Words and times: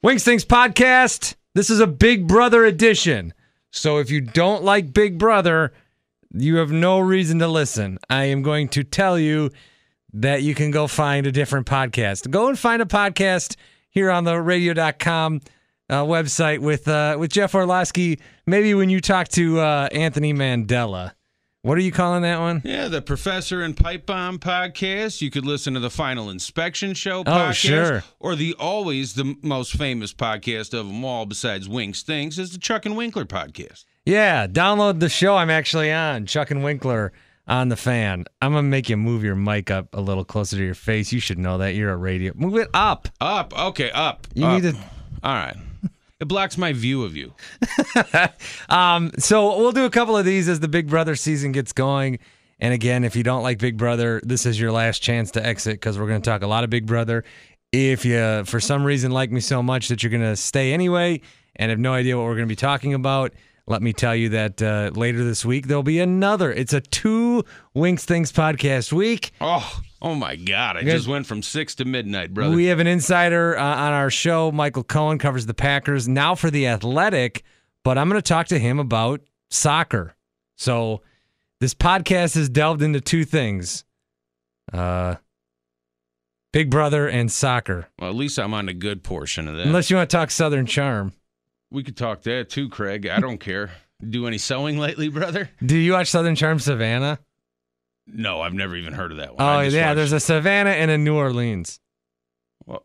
Winks 0.00 0.22
Things 0.22 0.44
Podcast. 0.44 1.34
This 1.56 1.70
is 1.70 1.80
a 1.80 1.86
Big 1.88 2.28
Brother 2.28 2.64
edition. 2.64 3.34
So 3.72 3.98
if 3.98 4.12
you 4.12 4.20
don't 4.20 4.62
like 4.62 4.92
Big 4.92 5.18
Brother, 5.18 5.72
you 6.32 6.58
have 6.58 6.70
no 6.70 7.00
reason 7.00 7.40
to 7.40 7.48
listen. 7.48 7.98
I 8.08 8.26
am 8.26 8.42
going 8.42 8.68
to 8.68 8.84
tell 8.84 9.18
you 9.18 9.50
that 10.12 10.44
you 10.44 10.54
can 10.54 10.70
go 10.70 10.86
find 10.86 11.26
a 11.26 11.32
different 11.32 11.66
podcast. 11.66 12.30
Go 12.30 12.46
and 12.46 12.56
find 12.56 12.80
a 12.80 12.84
podcast 12.84 13.56
here 13.90 14.08
on 14.08 14.22
the 14.22 14.40
radio.com 14.40 15.40
uh, 15.90 16.04
website 16.04 16.60
with 16.60 16.86
uh, 16.86 17.16
with 17.18 17.32
Jeff 17.32 17.50
Orloski. 17.50 18.20
Maybe 18.46 18.74
when 18.74 18.90
you 18.90 19.00
talk 19.00 19.26
to 19.30 19.58
uh, 19.58 19.88
Anthony 19.90 20.32
Mandela. 20.32 21.10
What 21.68 21.76
are 21.76 21.82
you 21.82 21.92
calling 21.92 22.22
that 22.22 22.40
one? 22.40 22.62
Yeah, 22.64 22.88
the 22.88 23.02
Professor 23.02 23.60
and 23.60 23.76
Pipe 23.76 24.06
Bomb 24.06 24.38
podcast. 24.38 25.20
You 25.20 25.30
could 25.30 25.44
listen 25.44 25.74
to 25.74 25.80
the 25.80 25.90
Final 25.90 26.30
Inspection 26.30 26.94
Show 26.94 27.20
oh, 27.20 27.24
podcast. 27.24 27.48
Oh, 27.48 27.52
sure. 27.52 28.04
Or 28.20 28.36
the 28.36 28.54
always 28.54 29.12
the 29.12 29.36
most 29.42 29.74
famous 29.74 30.14
podcast 30.14 30.72
of 30.72 30.86
them 30.86 31.04
all, 31.04 31.26
besides 31.26 31.68
Winks 31.68 32.02
Things, 32.02 32.38
is 32.38 32.52
the 32.52 32.58
Chuck 32.58 32.86
and 32.86 32.96
Winkler 32.96 33.26
podcast. 33.26 33.84
Yeah, 34.06 34.46
download 34.46 35.00
the 35.00 35.10
show 35.10 35.36
I'm 35.36 35.50
actually 35.50 35.92
on, 35.92 36.24
Chuck 36.24 36.50
and 36.50 36.64
Winkler 36.64 37.12
on 37.46 37.68
the 37.68 37.76
fan. 37.76 38.24
I'm 38.40 38.52
gonna 38.52 38.62
make 38.62 38.88
you 38.88 38.96
move 38.96 39.22
your 39.22 39.36
mic 39.36 39.70
up 39.70 39.88
a 39.92 40.00
little 40.00 40.24
closer 40.24 40.56
to 40.56 40.64
your 40.64 40.72
face. 40.72 41.12
You 41.12 41.20
should 41.20 41.38
know 41.38 41.58
that 41.58 41.74
you're 41.74 41.92
a 41.92 41.98
radio. 41.98 42.32
Move 42.34 42.56
it 42.56 42.68
up. 42.72 43.08
Up. 43.20 43.52
Okay, 43.52 43.90
up. 43.90 44.26
You 44.32 44.46
up. 44.46 44.62
need 44.62 44.72
to. 44.72 44.78
All 45.22 45.34
right. 45.34 45.56
It 46.20 46.26
blocks 46.26 46.58
my 46.58 46.72
view 46.72 47.04
of 47.04 47.16
you. 47.16 47.32
Um, 48.68 49.12
so 49.18 49.58
we'll 49.58 49.72
do 49.72 49.86
a 49.86 49.90
couple 49.90 50.14
of 50.16 50.26
these 50.26 50.46
as 50.46 50.60
the 50.60 50.68
Big 50.68 50.88
Brother 50.88 51.16
season 51.16 51.52
gets 51.52 51.72
going. 51.72 52.18
And 52.60 52.74
again, 52.74 53.02
if 53.02 53.16
you 53.16 53.22
don't 53.22 53.42
like 53.42 53.58
Big 53.58 53.78
Brother, 53.78 54.20
this 54.22 54.44
is 54.44 54.60
your 54.60 54.72
last 54.72 55.00
chance 55.00 55.30
to 55.32 55.44
exit 55.44 55.74
because 55.74 55.98
we're 55.98 56.06
going 56.06 56.20
to 56.20 56.30
talk 56.30 56.42
a 56.42 56.46
lot 56.46 56.64
of 56.64 56.70
Big 56.70 56.84
Brother. 56.84 57.24
If 57.72 58.04
you, 58.04 58.44
for 58.44 58.60
some 58.60 58.84
reason, 58.84 59.10
like 59.10 59.30
me 59.30 59.40
so 59.40 59.62
much 59.62 59.88
that 59.88 60.02
you're 60.02 60.10
going 60.10 60.22
to 60.22 60.36
stay 60.36 60.72
anyway 60.74 61.22
and 61.56 61.70
have 61.70 61.78
no 61.78 61.94
idea 61.94 62.16
what 62.16 62.24
we're 62.24 62.34
going 62.34 62.46
to 62.46 62.52
be 62.52 62.56
talking 62.56 62.92
about, 62.92 63.32
let 63.68 63.82
me 63.82 63.92
tell 63.92 64.16
you 64.16 64.30
that 64.30 64.62
uh, 64.62 64.90
later 64.94 65.22
this 65.22 65.44
week 65.44 65.66
there'll 65.66 65.82
be 65.82 66.00
another. 66.00 66.50
It's 66.52 66.72
a 66.72 66.80
two 66.80 67.44
Winks 67.74 68.04
Things 68.04 68.32
podcast 68.32 68.92
week. 68.92 69.30
Oh, 69.40 69.80
oh 70.00 70.14
my 70.14 70.36
God! 70.36 70.76
I 70.78 70.82
just 70.82 71.06
went 71.06 71.26
from 71.26 71.42
six 71.42 71.74
to 71.76 71.84
midnight, 71.84 72.32
brother. 72.32 72.56
We 72.56 72.66
have 72.66 72.80
an 72.80 72.86
insider 72.86 73.56
uh, 73.58 73.62
on 73.62 73.92
our 73.92 74.10
show. 74.10 74.50
Michael 74.50 74.84
Cohen 74.84 75.18
covers 75.18 75.46
the 75.46 75.54
Packers 75.54 76.08
now 76.08 76.34
for 76.34 76.50
the 76.50 76.66
Athletic, 76.66 77.44
but 77.84 77.98
I'm 77.98 78.08
going 78.08 78.20
to 78.20 78.26
talk 78.26 78.46
to 78.48 78.58
him 78.58 78.78
about 78.78 79.20
soccer. 79.50 80.16
So 80.56 81.02
this 81.60 81.74
podcast 81.74 82.34
has 82.36 82.48
delved 82.48 82.80
into 82.82 83.00
two 83.02 83.24
things: 83.26 83.84
uh, 84.72 85.16
Big 86.52 86.70
Brother 86.70 87.06
and 87.06 87.30
soccer. 87.30 87.88
well, 87.98 88.08
at 88.08 88.16
least 88.16 88.38
I'm 88.38 88.54
on 88.54 88.68
a 88.68 88.74
good 88.74 89.04
portion 89.04 89.46
of 89.46 89.56
that. 89.56 89.66
Unless 89.66 89.90
you 89.90 89.96
want 89.96 90.08
to 90.08 90.16
talk 90.16 90.30
Southern 90.30 90.64
Charm. 90.66 91.12
We 91.70 91.82
could 91.82 91.96
talk 91.96 92.22
that 92.22 92.48
too, 92.50 92.68
Craig. 92.68 93.06
I 93.06 93.20
don't 93.20 93.38
care. 93.38 93.70
Do 94.06 94.26
any 94.26 94.38
sewing 94.38 94.78
lately, 94.78 95.08
brother? 95.08 95.50
Do 95.64 95.76
you 95.76 95.92
watch 95.92 96.08
Southern 96.08 96.36
Charm 96.36 96.58
Savannah? 96.60 97.18
No, 98.06 98.40
I've 98.40 98.54
never 98.54 98.74
even 98.76 98.92
heard 98.94 99.10
of 99.10 99.18
that 99.18 99.34
one. 99.36 99.42
Oh 99.46 99.60
yeah, 99.60 99.86
watched- 99.88 99.96
there's 99.96 100.12
a 100.12 100.20
Savannah 100.20 100.70
and 100.70 100.90
a 100.90 100.96
New 100.98 101.14
Orleans. 101.16 101.80
Well, 102.64 102.84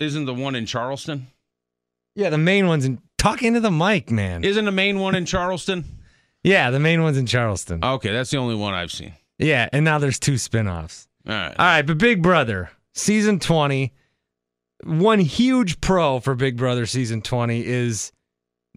isn't 0.00 0.24
the 0.26 0.34
one 0.34 0.54
in 0.54 0.66
Charleston? 0.66 1.26
Yeah, 2.14 2.30
the 2.30 2.38
main 2.38 2.66
one's 2.66 2.84
in. 2.84 3.00
Talk 3.18 3.42
into 3.42 3.60
the 3.60 3.70
mic, 3.70 4.10
man. 4.10 4.44
Isn't 4.44 4.64
the 4.64 4.72
main 4.72 5.00
one 5.00 5.14
in 5.14 5.26
Charleston? 5.26 5.84
yeah, 6.42 6.70
the 6.70 6.78
main 6.80 7.02
one's 7.02 7.18
in 7.18 7.26
Charleston. 7.26 7.82
Okay, 7.84 8.12
that's 8.12 8.30
the 8.30 8.36
only 8.38 8.54
one 8.54 8.72
I've 8.74 8.92
seen. 8.92 9.14
Yeah, 9.38 9.68
and 9.72 9.84
now 9.84 9.98
there's 9.98 10.18
two 10.20 10.38
spin-offs. 10.38 11.08
All 11.28 11.34
right. 11.34 11.54
All 11.58 11.66
right, 11.66 11.82
but 11.82 11.98
Big 11.98 12.22
Brother 12.22 12.70
season 12.94 13.38
20. 13.40 13.92
One 14.84 15.20
huge 15.20 15.80
pro 15.80 16.20
for 16.20 16.34
Big 16.34 16.56
Brother 16.56 16.86
season 16.86 17.22
20 17.22 17.64
is 17.64 18.12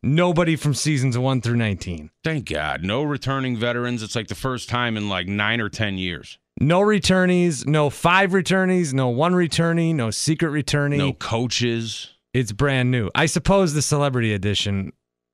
nobody 0.01 0.55
from 0.55 0.73
seasons 0.73 1.17
1 1.17 1.41
through 1.41 1.57
19. 1.57 2.09
Thank 2.23 2.49
God. 2.49 2.83
No 2.83 3.03
returning 3.03 3.57
veterans. 3.57 4.01
It's 4.01 4.15
like 4.15 4.27
the 4.27 4.35
first 4.35 4.69
time 4.69 4.97
in 4.97 5.09
like 5.09 5.27
nine 5.27 5.59
or 5.61 5.69
10 5.69 5.97
years. 5.97 6.37
No 6.61 6.81
returnees, 6.81 7.65
no 7.65 7.89
five 7.89 8.31
returnees, 8.31 8.93
no 8.93 9.07
one 9.07 9.33
returnee, 9.33 9.95
no 9.95 10.11
secret 10.11 10.49
returnee. 10.51 10.97
No 10.97 11.13
coaches. 11.13 12.11
It's 12.33 12.51
brand 12.51 12.91
new. 12.91 13.09
I 13.15 13.27
suppose 13.27 13.73
the 13.73 13.81
celebrity 13.81 14.33
edition 14.33 14.91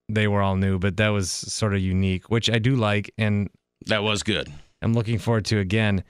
they 0.07 0.27
were 0.27 0.41
all 0.41 0.55
new, 0.55 0.77
but 0.77 0.97
that 0.97 1.09
was 1.09 1.31
sort 1.31 1.73
of 1.73 1.81
unique, 1.81 2.29
which 2.29 2.49
I 2.49 2.59
do 2.59 2.75
like 2.75 3.11
and 3.17 3.49
That 3.87 4.03
was 4.03 4.21
good. 4.21 4.51
I'm 4.83 4.93
looking 4.93 5.17
forward 5.17 5.45
to 5.45 5.59
again. 5.59 6.03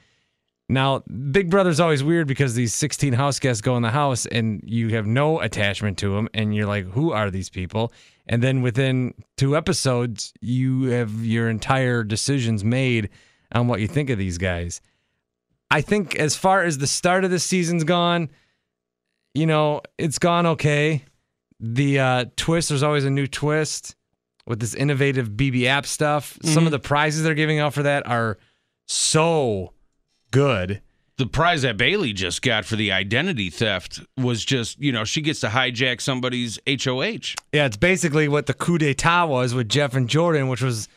Now, 0.68 1.00
Big 1.32 1.50
Brother's 1.52 1.80
always 1.80 2.04
weird 2.04 2.28
because 2.28 2.56
these 2.56 2.74
16 2.74 3.14
house 3.14 3.40
guests 3.40 3.62
go 3.62 3.78
in 3.78 3.84
the 3.84 3.92
house 3.92 4.26
and 4.26 4.62
you 4.66 4.90
have 4.90 5.06
no 5.06 5.40
attachment 5.40 5.98
to 6.00 6.16
them, 6.16 6.28
and 6.34 6.56
you're 6.56 6.66
like, 6.66 6.86
who 6.86 7.12
are 7.12 7.30
these 7.30 7.50
people? 7.50 7.94
And 8.28 8.42
then 8.42 8.62
within 8.64 9.14
two 9.38 9.56
episodes, 9.56 10.34
you 10.42 10.86
have 10.86 11.24
your 11.24 11.50
entire 11.50 12.04
decisions 12.04 12.64
made 12.64 13.10
on 13.52 13.68
what 13.68 13.80
you 13.80 13.88
think 13.88 14.10
of 14.10 14.18
these 14.18 14.40
guys. 14.40 14.82
I 15.70 15.82
think 15.82 16.16
as 16.16 16.36
far 16.36 16.64
as 16.64 16.80
the 16.80 16.88
start 16.88 17.24
of 17.24 17.32
the 17.32 17.40
season's 17.40 17.84
gone, 17.84 18.30
you 19.36 19.46
know, 19.46 19.82
it's 20.00 20.18
gone 20.18 20.48
okay. 20.48 21.04
The 21.60 22.00
uh, 22.00 22.26
twist, 22.38 22.70
there's 22.70 22.84
always 22.84 23.06
a 23.06 23.10
new 23.10 23.28
twist 23.28 23.96
with 24.48 24.60
this 24.60 24.74
innovative 24.74 25.30
BB 25.30 25.66
app 25.66 25.86
stuff. 25.86 26.38
Some 26.44 26.66
of 26.66 26.72
the 26.72 26.80
prizes 26.80 27.24
they're 27.24 27.34
giving 27.34 27.60
out 27.60 27.74
for 27.74 27.84
that 27.84 28.08
are 28.08 28.38
so 28.88 29.74
good. 30.36 30.82
The 31.18 31.26
prize 31.26 31.62
that 31.62 31.78
Bailey 31.78 32.12
just 32.12 32.42
got 32.42 32.66
for 32.66 32.76
the 32.76 32.92
identity 32.92 33.50
theft 33.50 34.02
was 34.18 34.44
just, 34.44 34.78
you 34.82 34.92
know, 34.92 35.06
she 35.06 35.22
gets 35.22 35.40
to 35.40 35.48
hijack 35.48 36.02
somebody's 36.02 36.60
HOH. 36.68 37.36
Yeah, 37.54 37.66
it's 37.66 37.78
basically 37.78 38.28
what 38.28 38.48
the 38.48 38.54
coup 38.54 38.78
d'etat 38.78 39.26
was 39.26 39.54
with 39.54 39.70
Jeff 39.70 39.96
and 39.96 40.10
Jordan, 40.10 40.50
which 40.50 40.62
was 40.62 40.90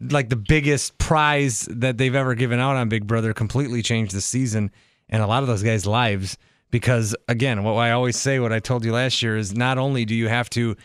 like 0.00 0.28
the 0.28 0.36
biggest 0.36 0.96
prize 0.98 1.66
that 1.70 1.98
they've 1.98 2.14
ever 2.14 2.36
given 2.36 2.60
out 2.60 2.76
on 2.76 2.88
Big 2.88 3.06
Brother. 3.08 3.34
Completely 3.34 3.82
changed 3.82 4.14
the 4.14 4.20
season 4.20 4.70
and 5.08 5.22
a 5.22 5.26
lot 5.26 5.42
of 5.42 5.48
those 5.48 5.64
guys' 5.64 5.86
lives. 5.86 6.38
Because 6.70 7.16
again, 7.28 7.64
what 7.64 7.74
I 7.74 7.90
always 7.90 8.16
say, 8.16 8.38
what 8.38 8.52
I 8.52 8.60
told 8.60 8.84
you 8.84 8.92
last 8.92 9.22
year 9.22 9.36
is 9.36 9.54
not 9.54 9.76
only 9.76 10.04
do 10.04 10.14
you 10.14 10.28
have 10.28 10.48
to 10.50 10.76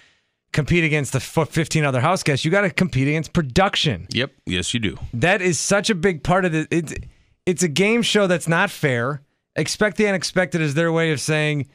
compete 0.52 0.84
against 0.84 1.14
the 1.14 1.20
15 1.20 1.86
other 1.86 2.02
house 2.02 2.24
guests, 2.24 2.44
you 2.44 2.50
got 2.50 2.62
to 2.62 2.72
compete 2.72 3.08
against 3.08 3.34
production. 3.34 4.08
Yep. 4.12 4.32
Yes, 4.48 4.74
you 4.74 4.80
do. 4.80 4.98
That 5.14 5.44
is 5.44 5.60
such 5.60 5.92
a 5.92 5.96
big 5.96 6.24
part 6.24 6.46
of 6.46 6.52
the. 6.52 6.68
it. 6.72 7.06
It's 7.50 7.64
a 7.64 7.68
game 7.68 8.04
show 8.04 8.28
that's 8.28 8.48
not 8.48 8.70
fair. 8.70 9.24
Expect 9.56 9.98
the 9.98 10.08
unexpected 10.08 10.62
is 10.62 10.76
their 10.76 10.92
way 10.92 11.12
of 11.12 11.20
saying 11.20 11.68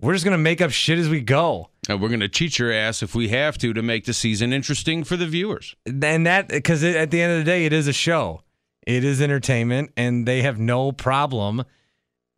we're 0.00 0.12
just 0.12 0.24
gonna 0.24 0.38
make 0.38 0.60
up 0.60 0.72
shit 0.72 0.98
as 0.98 1.08
we 1.08 1.20
go. 1.20 1.70
And 1.88 2.02
we're 2.02 2.08
going 2.08 2.20
to 2.20 2.28
cheat 2.28 2.58
your 2.58 2.72
ass 2.72 3.02
if 3.02 3.14
we 3.14 3.28
have 3.28 3.58
to 3.58 3.72
to 3.72 3.82
make 3.82 4.04
the 4.04 4.12
season 4.12 4.52
interesting 4.52 5.02
for 5.02 5.16
the 5.16 5.26
viewers. 5.26 5.74
And 5.86 6.26
that 6.26 6.48
because 6.48 6.84
at 6.84 7.10
the 7.10 7.22
end 7.22 7.32
of 7.32 7.38
the 7.38 7.44
day, 7.44 7.64
it 7.64 7.72
is 7.72 7.88
a 7.88 7.92
show. 7.92 8.42
It 8.86 9.04
is 9.04 9.20
entertainment, 9.20 9.92
and 9.96 10.26
they 10.26 10.42
have 10.42 10.58
no 10.58 10.92
problem. 10.92 11.64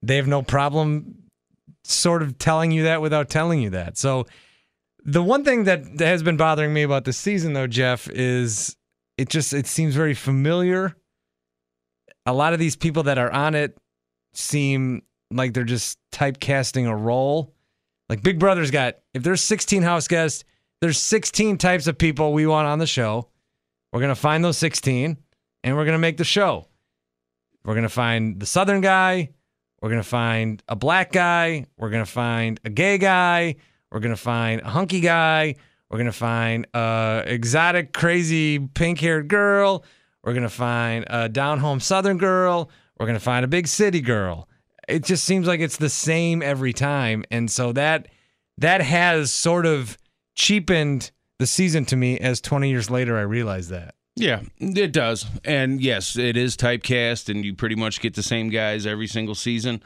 They 0.02 0.16
have 0.16 0.26
no 0.26 0.42
problem 0.42 1.22
sort 1.84 2.22
of 2.22 2.38
telling 2.38 2.72
you 2.72 2.84
that 2.84 3.02
without 3.02 3.28
telling 3.28 3.60
you 3.60 3.70
that. 3.70 3.98
So 3.98 4.26
the 5.04 5.22
one 5.22 5.44
thing 5.44 5.64
that 5.64 6.00
has 6.00 6.22
been 6.22 6.36
bothering 6.36 6.72
me 6.72 6.82
about 6.82 7.04
this 7.04 7.16
season 7.16 7.52
though, 7.52 7.66
Jeff, 7.66 8.08
is 8.08 8.76
it 9.18 9.28
just 9.28 9.52
it 9.52 9.66
seems 9.66 9.94
very 9.94 10.14
familiar. 10.14 10.96
A 12.26 12.32
lot 12.32 12.52
of 12.52 12.58
these 12.58 12.76
people 12.76 13.04
that 13.04 13.18
are 13.18 13.30
on 13.30 13.54
it 13.54 13.76
seem 14.32 15.02
like 15.30 15.54
they're 15.54 15.64
just 15.64 15.98
typecasting 16.12 16.88
a 16.88 16.94
role. 16.94 17.54
Like 18.08 18.22
Big 18.22 18.38
Brother's 18.38 18.70
got 18.70 18.96
if 19.14 19.22
there's 19.22 19.40
16 19.40 19.82
house 19.82 20.08
guests, 20.08 20.44
there's 20.80 20.98
16 20.98 21.58
types 21.58 21.86
of 21.86 21.98
people 21.98 22.32
we 22.32 22.46
want 22.46 22.66
on 22.68 22.78
the 22.78 22.86
show. 22.86 23.28
We're 23.92 24.00
going 24.00 24.14
to 24.14 24.20
find 24.20 24.44
those 24.44 24.58
16 24.58 25.16
and 25.64 25.76
we're 25.76 25.84
going 25.84 25.94
to 25.94 25.98
make 25.98 26.16
the 26.16 26.24
show. 26.24 26.66
We're 27.64 27.74
going 27.74 27.84
to 27.84 27.88
find 27.88 28.40
the 28.40 28.46
southern 28.46 28.80
guy, 28.80 29.30
we're 29.80 29.88
going 29.88 30.02
to 30.02 30.08
find 30.08 30.62
a 30.68 30.74
black 30.74 31.12
guy, 31.12 31.66
we're 31.76 31.90
going 31.90 32.04
to 32.04 32.10
find 32.10 32.58
a 32.64 32.70
gay 32.70 32.98
guy, 32.98 33.56
we're 33.90 34.00
going 34.00 34.14
to 34.14 34.20
find 34.20 34.62
a 34.62 34.68
hunky 34.68 35.00
guy, 35.00 35.54
we're 35.88 35.98
going 35.98 36.10
to 36.10 36.12
find 36.12 36.66
a 36.74 37.22
exotic 37.26 37.92
crazy 37.92 38.58
pink-haired 38.58 39.28
girl, 39.28 39.84
we're 40.22 40.32
going 40.32 40.42
to 40.42 40.48
find 40.48 41.04
a 41.08 41.28
down-home 41.28 41.80
southern 41.80 42.18
girl, 42.18 42.70
we're 42.98 43.06
going 43.06 43.18
to 43.18 43.24
find 43.24 43.44
a 43.44 43.48
big 43.48 43.66
city 43.66 44.00
girl. 44.00 44.48
It 44.88 45.04
just 45.04 45.24
seems 45.24 45.46
like 45.46 45.60
it's 45.60 45.76
the 45.76 45.88
same 45.88 46.42
every 46.42 46.72
time 46.72 47.24
and 47.30 47.50
so 47.50 47.72
that 47.72 48.08
that 48.58 48.80
has 48.80 49.32
sort 49.32 49.66
of 49.66 49.96
cheapened 50.34 51.10
the 51.38 51.46
season 51.46 51.84
to 51.86 51.96
me 51.96 52.18
as 52.18 52.40
20 52.40 52.68
years 52.68 52.90
later 52.90 53.16
I 53.16 53.22
realize 53.22 53.68
that. 53.68 53.94
Yeah, 54.14 54.42
it 54.58 54.92
does. 54.92 55.26
And 55.44 55.80
yes, 55.80 56.16
it 56.16 56.36
is 56.36 56.56
typecast, 56.56 57.28
and 57.30 57.44
you 57.44 57.54
pretty 57.54 57.76
much 57.76 58.00
get 58.00 58.14
the 58.14 58.22
same 58.22 58.50
guys 58.50 58.86
every 58.86 59.06
single 59.06 59.34
season. 59.34 59.82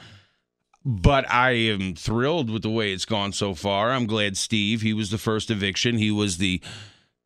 But 0.85 1.31
I 1.31 1.53
am 1.53 1.95
thrilled 1.95 2.51
with 2.51 2.63
the 2.63 2.71
way 2.71 2.93
it's 2.93 3.05
gone 3.05 3.33
so 3.33 3.55
far. 3.55 3.91
I'm 3.91 4.07
glad 4.07 4.37
Steve, 4.37 4.83
he 4.83 4.93
was 4.93 5.11
the 5.11 5.19
first 5.19 5.51
eviction. 5.51 5.99
He 5.99 6.11
was 6.11 6.39
the 6.39 6.61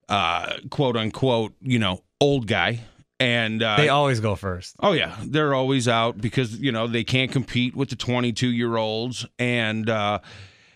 uh, 0.09 0.57
quote 0.71 0.97
unquote, 0.97 1.55
you 1.61 1.79
know, 1.79 2.03
old 2.21 2.47
guy. 2.47 2.81
And 3.21 3.63
uh, 3.63 3.77
They 3.77 3.91
always 3.91 4.19
go 4.19 4.35
first. 4.35 4.77
Oh 4.81 4.93
yeah, 4.93 5.15
they're 5.23 5.55
always 5.55 5.87
out 5.87 6.19
because 6.19 6.59
you 6.59 6.73
know 6.73 6.87
they 6.87 7.05
can't 7.05 7.31
compete 7.31 7.77
with 7.77 7.91
the 7.91 7.97
22 7.97 8.49
year 8.49 8.79
olds, 8.79 9.27
and 9.39 9.89
uh, 9.91 10.21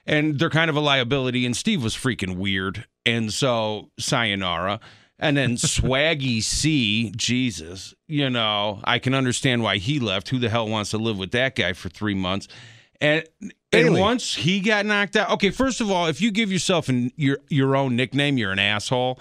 and 0.07 0.39
they're 0.39 0.51
kind 0.51 0.69
of 0.69 0.77
a 0.77 0.81
liability. 0.81 1.47
And 1.47 1.57
Steve 1.57 1.83
was 1.83 1.97
freaking 1.97 2.37
weird, 2.37 2.85
and 3.07 3.33
so 3.33 3.91
sayonara. 3.99 4.79
And 5.19 5.37
then 5.39 5.51
Swaggy 5.57 6.43
C, 6.43 7.13
Jesus, 7.17 7.95
you 8.09 8.29
know, 8.29 8.81
I 8.85 8.99
can 8.99 9.15
understand 9.15 9.63
why 9.63 9.79
he 9.79 9.99
left. 9.99 10.29
Who 10.29 10.39
the 10.39 10.51
hell 10.51 10.69
wants 10.69 10.91
to 10.91 10.99
live 10.99 11.17
with 11.17 11.31
that 11.31 11.57
guy 11.57 11.73
for 11.73 11.89
three 11.89 12.15
months? 12.15 12.47
And 13.01 13.25
and 13.73 13.99
once 13.99 14.35
he 14.35 14.61
got 14.61 14.85
knocked 14.85 15.17
out, 15.17 15.31
okay. 15.31 15.51
First 15.51 15.81
of 15.81 15.91
all, 15.91 16.09
if 16.09 16.21
you 16.21 16.31
give 16.31 16.53
yourself 16.53 16.91
an, 16.91 17.11
your 17.17 17.39
your 17.49 17.75
own 17.75 17.97
nickname, 17.97 18.37
you're 18.37 18.53
an 18.53 18.59
asshole. 18.59 19.19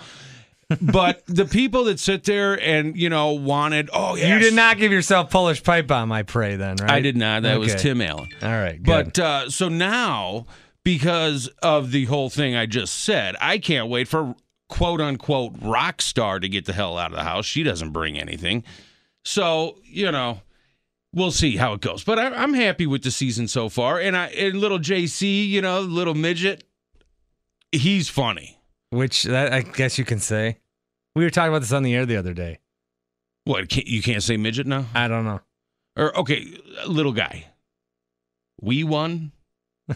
But 0.81 1.23
the 1.27 1.45
people 1.45 1.85
that 1.85 1.99
sit 1.99 2.23
there 2.23 2.59
and 2.59 2.97
you 2.97 3.09
know 3.09 3.33
wanted, 3.33 3.89
oh 3.93 4.15
yeah, 4.15 4.33
You 4.33 4.39
did 4.39 4.53
not 4.53 4.77
give 4.77 4.91
yourself 4.91 5.29
Polish 5.29 5.63
pipe 5.63 5.87
bomb, 5.87 6.11
I 6.11 6.23
pray, 6.23 6.55
then, 6.55 6.77
right? 6.77 6.91
I 6.91 7.01
did 7.01 7.17
not. 7.17 7.43
That 7.43 7.59
was 7.59 7.75
Tim 7.75 8.01
Allen. 8.01 8.29
All 8.41 8.49
right, 8.49 8.81
good. 8.81 8.85
But 9.13 9.19
uh, 9.19 9.49
so 9.49 9.69
now, 9.69 10.45
because 10.83 11.47
of 11.61 11.91
the 11.91 12.05
whole 12.05 12.29
thing 12.29 12.55
I 12.55 12.65
just 12.65 13.03
said, 13.03 13.35
I 13.39 13.57
can't 13.57 13.89
wait 13.89 14.07
for 14.07 14.35
quote 14.69 15.01
unquote 15.01 15.53
rock 15.61 16.01
star 16.01 16.39
to 16.39 16.49
get 16.49 16.65
the 16.65 16.73
hell 16.73 16.97
out 16.97 17.11
of 17.11 17.17
the 17.17 17.23
house. 17.23 17.45
She 17.45 17.63
doesn't 17.63 17.91
bring 17.91 18.17
anything. 18.17 18.63
So, 19.23 19.77
you 19.83 20.11
know, 20.11 20.41
we'll 21.13 21.31
see 21.31 21.57
how 21.57 21.73
it 21.73 21.81
goes. 21.81 22.03
But 22.03 22.19
I, 22.19 22.27
I'm 22.33 22.53
happy 22.53 22.87
with 22.87 23.03
the 23.03 23.11
season 23.11 23.47
so 23.47 23.69
far. 23.69 23.99
And 23.99 24.17
I 24.17 24.27
and 24.27 24.59
little 24.59 24.79
JC, 24.79 25.47
you 25.47 25.61
know, 25.61 25.81
little 25.81 26.15
midget, 26.15 26.63
he's 27.71 28.09
funny. 28.09 28.59
Which 28.93 29.23
that 29.23 29.51
I 29.51 29.61
guess 29.61 29.97
you 29.97 30.05
can 30.05 30.19
say. 30.19 30.59
We 31.15 31.23
were 31.23 31.29
talking 31.29 31.49
about 31.49 31.61
this 31.61 31.71
on 31.71 31.83
the 31.83 31.95
air 31.95 32.05
the 32.05 32.17
other 32.17 32.33
day. 32.33 32.59
What, 33.45 33.67
can't, 33.69 33.87
you 33.87 34.01
can't 34.01 34.23
say 34.23 34.37
midget 34.37 34.67
now? 34.67 34.85
I 34.95 35.07
don't 35.07 35.25
know. 35.25 35.41
Or, 35.97 36.17
okay, 36.19 36.45
little 36.87 37.11
guy. 37.11 37.45
We 38.61 38.83
won. 38.83 39.31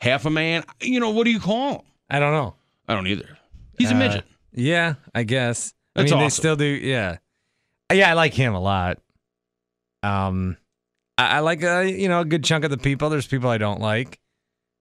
Half 0.00 0.26
a 0.26 0.30
man. 0.30 0.64
You 0.80 1.00
know, 1.00 1.10
what 1.10 1.24
do 1.24 1.30
you 1.30 1.40
call 1.40 1.72
him? 1.76 1.80
I 2.10 2.18
don't 2.20 2.32
know. 2.32 2.54
I 2.88 2.94
don't 2.94 3.06
either. 3.06 3.38
He's 3.78 3.90
a 3.90 3.94
Uh, 3.94 3.98
midget. 3.98 4.24
Yeah, 4.52 4.94
I 5.14 5.22
guess. 5.22 5.74
That's 5.94 6.12
I 6.12 6.16
mean, 6.16 6.24
they 6.24 6.28
still 6.30 6.56
do. 6.56 6.64
Yeah, 6.64 7.18
yeah, 7.92 8.10
I 8.10 8.14
like 8.14 8.34
him 8.34 8.54
a 8.54 8.60
lot. 8.60 8.98
Um, 10.02 10.56
I, 11.16 11.36
I 11.36 11.40
like 11.40 11.62
uh, 11.64 11.80
you 11.80 12.08
know 12.08 12.20
a 12.20 12.24
good 12.24 12.44
chunk 12.44 12.64
of 12.64 12.70
the 12.70 12.78
people. 12.78 13.10
There's 13.10 13.26
people 13.26 13.50
I 13.50 13.58
don't 13.58 13.80
like. 13.80 14.18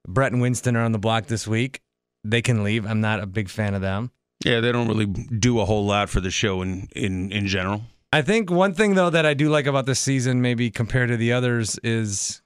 Brett 0.07 0.31
and 0.31 0.41
Winston 0.41 0.75
are 0.75 0.83
on 0.83 0.91
the 0.91 0.99
block 0.99 1.27
this 1.27 1.47
week. 1.47 1.81
They 2.29 2.41
can 2.41 2.63
leave. 2.63 2.85
I'm 2.85 3.01
not 3.01 3.19
a 3.21 3.25
big 3.25 3.49
fan 3.49 3.73
of 3.73 3.81
them. 3.81 4.11
Yeah, 4.43 4.59
they 4.59 4.71
don't 4.71 4.87
really 4.87 5.05
do 5.05 5.59
a 5.59 5.65
whole 5.65 5.85
lot 5.85 6.09
for 6.09 6.19
the 6.19 6.29
show 6.31 6.61
in 6.61 6.87
in 6.95 7.31
in 7.31 7.47
general. 7.47 7.81
I 8.13 8.21
think 8.21 8.49
one 8.51 8.73
thing 8.73 8.95
though 8.95 9.09
that 9.09 9.25
I 9.25 9.33
do 9.33 9.49
like 9.49 9.65
about 9.65 9.85
this 9.85 9.99
season, 9.99 10.41
maybe 10.41 10.69
compared 10.71 11.09
to 11.09 11.17
the 11.17 11.33
others, 11.33 11.79
is 11.83 12.41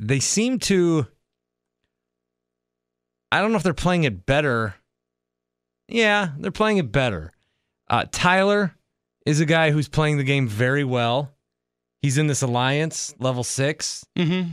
they 0.00 0.20
seem 0.20 0.58
to. 0.60 1.06
I 3.30 3.40
don't 3.40 3.50
know 3.52 3.56
if 3.58 3.62
they're 3.62 3.74
playing 3.74 4.04
it 4.04 4.24
better. 4.26 4.74
Yeah, 5.88 6.30
they're 6.38 6.50
playing 6.50 6.78
it 6.78 6.92
better. 6.92 7.32
Uh, 7.88 8.04
Tyler 8.10 8.74
is 9.26 9.40
a 9.40 9.46
guy 9.46 9.70
who's 9.70 9.88
playing 9.88 10.16
the 10.18 10.24
game 10.24 10.46
very 10.48 10.84
well. 10.84 11.32
He's 12.02 12.18
in 12.18 12.26
this 12.26 12.42
alliance 12.42 13.14
level 13.18 13.44
six, 13.44 14.04
Mm-hmm. 14.16 14.50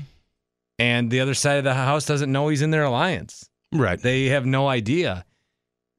and 0.80 1.12
the 1.12 1.19
other 1.19 1.33
side 1.33 1.57
of 1.57 1.63
the 1.63 1.74
house 1.74 2.06
doesn't 2.06 2.31
know 2.31 2.48
he's 2.48 2.62
in 2.62 2.71
their 2.71 2.83
alliance. 2.83 3.50
Right. 3.73 4.00
They 4.00 4.25
have 4.25 4.45
no 4.45 4.67
idea. 4.67 5.25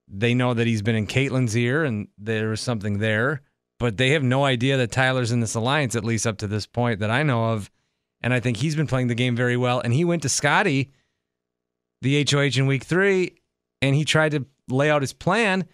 They 0.08 0.34
know 0.34 0.54
that 0.54 0.66
he's 0.66 0.82
been 0.82 0.94
in 0.94 1.06
Caitlin's 1.06 1.56
ear 1.56 1.84
and 1.84 2.08
there 2.16 2.50
was 2.50 2.60
something 2.60 2.98
there, 2.98 3.42
but 3.78 3.96
they 3.96 4.10
have 4.10 4.22
no 4.22 4.44
idea 4.44 4.76
that 4.76 4.92
Tyler's 4.92 5.32
in 5.32 5.40
this 5.40 5.54
alliance, 5.54 5.96
at 5.96 6.04
least 6.04 6.26
up 6.26 6.38
to 6.38 6.46
this 6.46 6.66
point 6.66 7.00
that 7.00 7.10
I 7.10 7.22
know 7.22 7.52
of. 7.52 7.70
And 8.22 8.32
I 8.32 8.40
think 8.40 8.56
he's 8.56 8.76
been 8.76 8.86
playing 8.86 9.08
the 9.08 9.14
game 9.14 9.36
very 9.36 9.56
well. 9.56 9.80
And 9.80 9.92
he 9.92 10.04
went 10.04 10.22
to 10.22 10.28
Scotty, 10.28 10.90
the 12.02 12.26
HOH 12.28 12.58
in 12.58 12.66
week 12.66 12.84
three, 12.84 13.36
and 13.82 13.94
he 13.94 14.04
tried 14.04 14.32
to 14.32 14.46
lay 14.68 14.90
out 14.90 15.02
his 15.02 15.12
plan. 15.12 15.66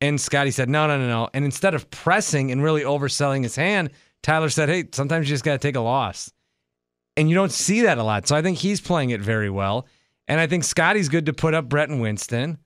And 0.00 0.20
Scotty 0.20 0.52
said, 0.52 0.68
no, 0.68 0.86
no, 0.86 0.98
no, 0.98 1.08
no. 1.08 1.28
And 1.34 1.44
instead 1.44 1.74
of 1.74 1.90
pressing 1.90 2.52
and 2.52 2.62
really 2.62 2.82
overselling 2.82 3.42
his 3.42 3.56
hand, 3.56 3.90
Tyler 4.22 4.48
said, 4.48 4.68
hey, 4.68 4.84
sometimes 4.92 5.28
you 5.28 5.34
just 5.34 5.44
got 5.44 5.52
to 5.52 5.58
take 5.58 5.76
a 5.76 5.80
loss. 5.80 6.32
And 7.16 7.28
you 7.28 7.34
don't 7.34 7.50
see 7.50 7.82
that 7.82 7.98
a 7.98 8.04
lot. 8.04 8.28
So 8.28 8.36
I 8.36 8.42
think 8.42 8.58
he's 8.58 8.80
playing 8.80 9.10
it 9.10 9.20
very 9.20 9.50
well. 9.50 9.86
And 10.28 10.38
I 10.38 10.46
think 10.46 10.62
Scotty's 10.62 11.08
good 11.08 11.26
to 11.26 11.32
put 11.32 11.54
up 11.54 11.68
Brett 11.68 11.88
and 11.88 12.00
Winston 12.00 12.58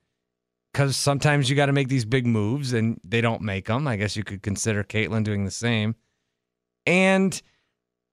because 0.73 0.97
sometimes 0.97 1.49
you 1.49 1.57
got 1.57 1.67
to 1.67 1.73
make 1.73 1.89
these 1.89 2.05
big 2.05 2.27
moves 2.27 2.73
and 2.73 3.01
they 3.05 3.21
don't 3.21 3.41
make 3.41 3.67
them. 3.67 3.87
I 3.87 3.97
guess 3.97 4.17
you 4.17 4.25
could 4.25 4.43
consider 4.43 4.83
Caitlin 4.83 5.23
doing 5.23 5.45
the 5.45 5.51
same. 5.51 5.95
And 6.87 7.41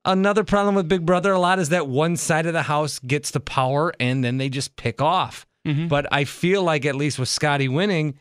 another 0.04 0.44
problem 0.44 0.76
with 0.76 0.88
Big 0.88 1.04
Brother 1.04 1.32
a 1.32 1.38
lot 1.40 1.58
is 1.58 1.70
that 1.70 1.88
one 1.88 2.16
side 2.16 2.46
of 2.46 2.52
the 2.52 2.62
house 2.62 3.00
gets 3.00 3.32
the 3.32 3.40
power 3.40 3.92
and 3.98 4.22
then 4.22 4.38
they 4.38 4.48
just 4.48 4.76
pick 4.76 5.02
off. 5.02 5.46
Mhm. 5.66 5.88
But 5.88 6.06
I 6.12 6.24
feel 6.24 6.62
like 6.62 6.86
at 6.86 6.94
least 6.94 7.18
with 7.18 7.28
Scotty 7.28 7.68
winning, 7.68 8.14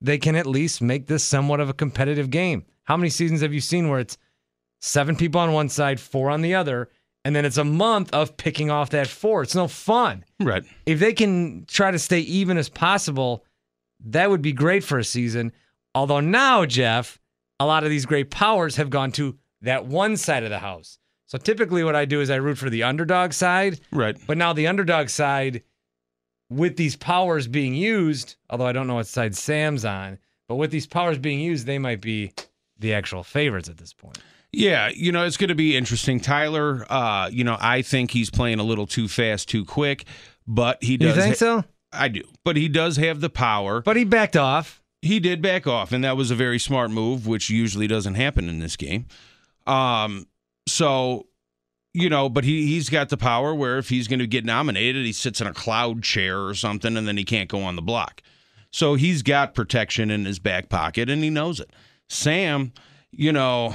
they 0.00 0.18
can 0.18 0.36
at 0.36 0.46
least 0.46 0.82
make 0.82 1.06
this 1.06 1.24
somewhat 1.24 1.60
of 1.60 1.70
a 1.70 1.74
competitive 1.74 2.28
game. 2.28 2.66
How 2.84 2.96
many 2.98 3.08
seasons 3.08 3.40
have 3.40 3.54
you 3.54 3.60
seen 3.60 3.88
where 3.88 3.98
it's 3.98 4.18
seven 4.80 5.16
people 5.16 5.40
on 5.40 5.52
one 5.52 5.70
side, 5.70 5.98
four 5.98 6.28
on 6.30 6.42
the 6.42 6.54
other, 6.54 6.90
and 7.26 7.34
then 7.34 7.44
it's 7.44 7.56
a 7.56 7.64
month 7.64 8.12
of 8.14 8.36
picking 8.36 8.70
off 8.70 8.90
that 8.90 9.08
four? 9.08 9.42
It's 9.42 9.54
no 9.54 9.66
fun 9.66 10.24
Right. 10.38 10.62
if 10.86 11.00
they 11.00 11.12
can 11.12 11.64
try 11.66 11.90
to 11.90 11.98
stay 11.98 12.20
even 12.20 12.56
as 12.56 12.68
possible, 12.68 13.44
that 14.04 14.30
would 14.30 14.42
be 14.42 14.52
great 14.52 14.84
for 14.84 14.98
a 14.98 15.04
season. 15.04 15.50
Although 15.94 16.20
now, 16.20 16.64
Jeff, 16.66 17.18
a 17.58 17.66
lot 17.66 17.82
of 17.82 17.90
these 17.90 18.06
great 18.06 18.30
powers 18.30 18.76
have 18.76 18.90
gone 18.90 19.10
to 19.12 19.36
that 19.62 19.86
one 19.86 20.16
side 20.16 20.44
of 20.44 20.50
the 20.50 20.58
house. 20.60 20.98
So 21.26 21.36
typically, 21.38 21.82
what 21.82 21.96
I 21.96 22.04
do 22.04 22.20
is 22.20 22.30
I 22.30 22.36
root 22.36 22.58
for 22.58 22.70
the 22.70 22.84
underdog 22.84 23.32
side, 23.32 23.80
Right. 23.90 24.16
but 24.28 24.36
now 24.38 24.52
the 24.52 24.68
underdog 24.68 25.08
side, 25.08 25.62
with 26.48 26.76
these 26.76 26.94
powers 26.94 27.48
being 27.48 27.74
used, 27.74 28.36
although 28.48 28.66
I 28.66 28.72
don't 28.72 28.86
know 28.86 28.94
what 28.96 29.08
side 29.08 29.34
Sam's 29.34 29.84
on, 29.84 30.18
but 30.46 30.54
with 30.56 30.70
these 30.70 30.86
powers 30.86 31.18
being 31.18 31.40
used, 31.40 31.66
they 31.66 31.78
might 31.78 32.00
be 32.00 32.32
the 32.78 32.94
actual 32.94 33.24
favorites 33.24 33.68
at 33.68 33.78
this 33.78 33.92
point. 33.92 34.18
Yeah, 34.56 34.88
you 34.94 35.12
know, 35.12 35.26
it's 35.26 35.36
going 35.36 35.48
to 35.48 35.54
be 35.54 35.76
interesting. 35.76 36.18
Tyler, 36.18 36.86
uh, 36.88 37.28
you 37.30 37.44
know, 37.44 37.58
I 37.60 37.82
think 37.82 38.10
he's 38.10 38.30
playing 38.30 38.58
a 38.58 38.62
little 38.62 38.86
too 38.86 39.06
fast, 39.06 39.50
too 39.50 39.66
quick, 39.66 40.06
but 40.46 40.82
he 40.82 40.96
does. 40.96 41.14
You 41.14 41.22
think 41.22 41.34
ha- 41.34 41.38
so? 41.38 41.64
I 41.92 42.08
do. 42.08 42.22
But 42.42 42.56
he 42.56 42.66
does 42.68 42.96
have 42.96 43.20
the 43.20 43.28
power. 43.28 43.82
But 43.82 43.96
he 43.96 44.04
backed 44.04 44.34
off. 44.34 44.80
he 45.02 45.20
did 45.20 45.42
back 45.42 45.66
off, 45.66 45.92
and 45.92 46.02
that 46.04 46.16
was 46.16 46.30
a 46.30 46.34
very 46.34 46.58
smart 46.58 46.90
move, 46.90 47.26
which 47.26 47.50
usually 47.50 47.86
doesn't 47.86 48.14
happen 48.14 48.48
in 48.48 48.58
this 48.58 48.76
game. 48.76 49.06
Um, 49.66 50.26
so 50.66 51.26
you 51.92 52.08
know, 52.08 52.30
but 52.30 52.44
he 52.44 52.66
he's 52.66 52.88
got 52.88 53.10
the 53.10 53.18
power 53.18 53.54
where 53.54 53.76
if 53.76 53.90
he's 53.90 54.08
going 54.08 54.20
to 54.20 54.26
get 54.26 54.46
nominated, 54.46 55.04
he 55.04 55.12
sits 55.12 55.40
in 55.40 55.46
a 55.46 55.52
cloud 55.52 56.02
chair 56.02 56.40
or 56.46 56.54
something, 56.54 56.96
and 56.96 57.06
then 57.06 57.18
he 57.18 57.24
can't 57.24 57.50
go 57.50 57.62
on 57.62 57.76
the 57.76 57.82
block. 57.82 58.22
So 58.70 58.94
he's 58.94 59.22
got 59.22 59.54
protection 59.54 60.10
in 60.10 60.24
his 60.24 60.38
back 60.38 60.70
pocket, 60.70 61.10
and 61.10 61.22
he 61.22 61.28
knows 61.28 61.60
it. 61.60 61.70
Sam, 62.08 62.72
you 63.10 63.32
know, 63.32 63.74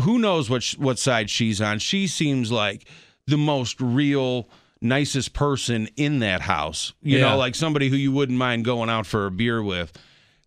who 0.00 0.18
knows 0.18 0.48
what 0.50 0.62
sh- 0.62 0.76
what 0.78 0.98
side 0.98 1.30
she's 1.30 1.60
on? 1.60 1.78
She 1.78 2.06
seems 2.06 2.50
like 2.52 2.86
the 3.26 3.38
most 3.38 3.80
real. 3.80 4.48
Nicest 4.82 5.32
person 5.32 5.88
in 5.96 6.18
that 6.18 6.42
house, 6.42 6.92
you 7.00 7.16
Yeah. 7.18 7.30
know, 7.30 7.38
like 7.38 7.54
somebody 7.54 7.88
who 7.88 7.96
you 7.96 8.12
wouldn't 8.12 8.36
mind 8.36 8.66
going 8.66 8.90
out 8.90 9.06
for 9.06 9.24
a 9.24 9.30
beer 9.30 9.62
with 9.62 9.90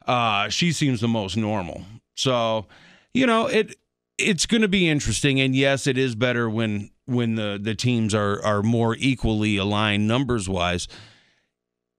uh, 0.06 0.50
she 0.50 0.72
seems 0.72 1.02
the 1.02 1.08
most 1.08 1.36
normal. 1.36 1.84
So, 2.16 2.68
you 3.12 3.26
know, 3.26 3.48
it 3.48 3.76
it's 4.20 4.46
going 4.46 4.62
to 4.62 4.68
be 4.68 4.88
interesting. 4.88 5.42
And 5.42 5.56
yes, 5.56 5.88
it 5.88 5.98
is 5.98 6.14
better 6.14 6.48
when 6.48 6.92
when 7.06 7.36
the 7.36 7.60
the 7.62 7.74
teams 7.74 8.14
are 8.14 8.42
are 8.44 8.62
more 8.62 8.96
equally 9.00 9.58
aligned 9.58 10.08
numbers 10.08 10.48
wise. 10.48 10.88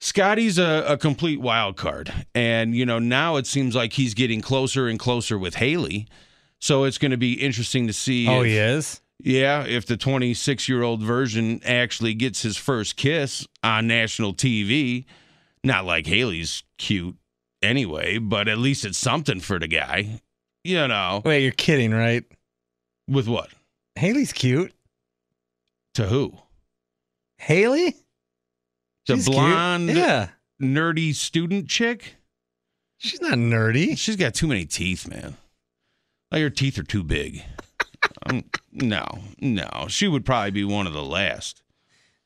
Scotty's 0.01 0.57
a, 0.57 0.85
a 0.87 0.97
complete 0.97 1.41
wild 1.41 1.77
card, 1.77 2.13
and 2.35 2.75
you 2.77 2.87
know 2.87 3.01
now 3.01 3.37
it 3.37 3.47
seems 3.47 3.75
like 3.75 3.95
he's 3.95 4.15
getting 4.15 4.41
closer 4.41 4.87
and 4.87 4.99
closer 5.01 5.37
with 5.37 5.57
Haley. 5.57 6.07
So 6.61 6.85
it's 6.85 6.99
going 6.99 7.11
to 7.13 7.17
be 7.17 7.35
interesting 7.35 7.87
to 7.87 7.93
see. 7.93 8.29
Oh, 8.29 8.41
if, 8.43 8.47
he 8.47 8.57
is? 8.59 9.01
yeah, 9.23 9.65
if 9.65 9.87
the 9.87 9.97
26 9.97 10.69
year 10.69 10.83
old 10.83 11.03
version 11.03 11.61
actually 11.65 12.15
gets 12.15 12.43
his 12.43 12.57
first 12.57 12.97
kiss 12.97 13.47
on 13.63 13.87
national 13.87 14.35
TV, 14.35 15.05
not 15.65 15.85
like 15.85 16.07
Haley's 16.07 16.63
cute 16.79 17.17
anyway, 17.63 18.19
but 18.19 18.47
at 18.49 18.59
least 18.59 18.85
it's 18.85 18.99
something 18.99 19.41
for 19.41 19.59
the 19.59 19.69
guy, 19.69 20.21
you 20.65 20.87
know. 20.89 21.23
Wait, 21.25 21.43
you're 21.43 21.53
kidding, 21.53 21.93
right? 21.93 22.25
With 23.09 23.27
what? 23.27 23.49
Haley's 23.97 24.33
cute. 24.33 24.73
To 25.95 26.07
who? 26.07 26.35
Haley? 27.39 27.97
The 29.07 29.17
She's 29.17 29.25
cute. 29.25 29.37
blonde, 29.37 29.89
Yeah. 29.91 30.29
nerdy 30.63 31.15
student 31.15 31.69
chick? 31.69 32.17
She's 32.99 33.21
not 33.21 33.33
nerdy. 33.39 33.97
She's 33.99 34.17
got 34.17 34.35
too 34.35 34.47
many 34.47 34.67
teeth, 34.67 35.09
man. 35.09 35.37
Like 36.33 36.43
her 36.43 36.51
teeth 36.51 36.79
are 36.79 36.83
too 36.85 37.03
big. 37.03 37.43
um, 38.27 38.45
no, 38.73 39.05
no. 39.41 39.87
She 39.89 40.07
would 40.09 40.25
probably 40.25 40.51
be 40.53 40.65
one 40.65 40.87
of 40.87 40.93
the 40.93 41.03
last. 41.03 41.63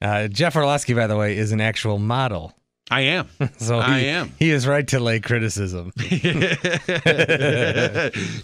Uh, 0.02 0.28
Jeff 0.28 0.54
Orloski, 0.54 0.94
by 0.94 1.06
the 1.06 1.16
way, 1.16 1.36
is 1.38 1.52
an 1.52 1.60
actual 1.60 1.98
model. 1.98 2.52
I 2.90 3.00
am. 3.02 3.28
So 3.56 3.78
I 3.78 4.00
am. 4.00 4.32
He 4.38 4.50
is 4.50 4.66
right 4.66 4.86
to 4.88 5.00
lay 5.00 5.18
criticism. 5.20 5.90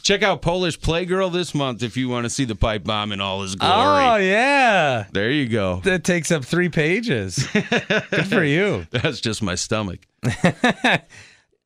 Check 0.03 0.23
out 0.23 0.41
Polish 0.41 0.79
Playgirl 0.81 1.31
this 1.33 1.55
month 1.55 1.83
if 1.83 1.97
you 1.99 2.09
want 2.09 2.25
to 2.25 2.31
see 2.31 2.47
the 2.47 2.55
pipe 2.55 2.83
bomb 2.85 3.13
in 3.13 3.21
all 3.21 3.43
his 3.43 3.55
glory. 3.55 3.75
Oh 3.75 4.17
yeah, 4.17 5.05
There 5.13 5.31
you 5.31 5.47
go. 5.47 5.81
that 5.85 6.05
takes 6.05 6.31
up 6.31 6.43
three 6.45 6.71
pages. 6.71 7.47
Good 7.53 8.27
for 8.29 8.43
you. 8.43 8.87
That's 8.91 9.21
just 9.21 9.43
my 9.43 9.57
stomach. 9.57 10.01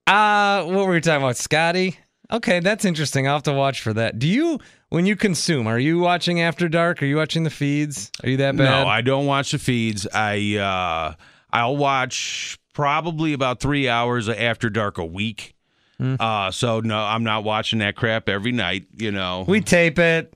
Uh 0.06 0.64
what 0.64 0.86
were 0.86 0.92
we 0.92 1.00
talking 1.00 1.22
about, 1.22 1.36
Scotty? 1.36 1.96
Okay, 2.34 2.58
that's 2.58 2.84
interesting. 2.84 3.28
I'll 3.28 3.34
have 3.34 3.44
to 3.44 3.52
watch 3.52 3.80
for 3.80 3.92
that. 3.92 4.18
Do 4.18 4.26
you, 4.26 4.58
when 4.88 5.06
you 5.06 5.14
consume, 5.14 5.68
are 5.68 5.78
you 5.78 6.00
watching 6.00 6.40
After 6.40 6.68
Dark? 6.68 7.00
Are 7.00 7.06
you 7.06 7.16
watching 7.16 7.44
the 7.44 7.50
feeds? 7.50 8.10
Are 8.24 8.28
you 8.28 8.38
that 8.38 8.56
bad? 8.56 8.64
No, 8.64 8.88
I 8.88 9.02
don't 9.02 9.26
watch 9.26 9.52
the 9.52 9.58
feeds. 9.58 10.04
I 10.12 10.56
uh 10.56 11.14
I'll 11.52 11.76
watch 11.76 12.58
probably 12.72 13.34
about 13.34 13.60
three 13.60 13.88
hours 13.88 14.26
of 14.26 14.36
after 14.36 14.68
dark 14.68 14.98
a 14.98 15.04
week. 15.04 15.54
Hmm. 15.98 16.16
Uh 16.18 16.50
so 16.50 16.80
no, 16.80 16.98
I'm 16.98 17.22
not 17.22 17.44
watching 17.44 17.78
that 17.78 17.94
crap 17.94 18.28
every 18.28 18.52
night, 18.52 18.86
you 18.96 19.12
know. 19.12 19.44
we 19.46 19.60
tape 19.60 20.00
it. 20.00 20.34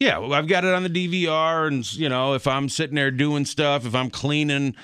Yeah, 0.00 0.18
well, 0.18 0.32
I've 0.32 0.48
got 0.48 0.64
it 0.64 0.74
on 0.74 0.82
the 0.82 0.88
DVR, 0.88 1.68
and 1.68 1.92
you 1.94 2.08
know, 2.08 2.34
if 2.34 2.46
I'm 2.46 2.68
sitting 2.68 2.96
there 2.96 3.10
doing 3.10 3.44
stuff, 3.44 3.86
if 3.86 3.94
I'm 3.94 4.10
cleaning, 4.10 4.74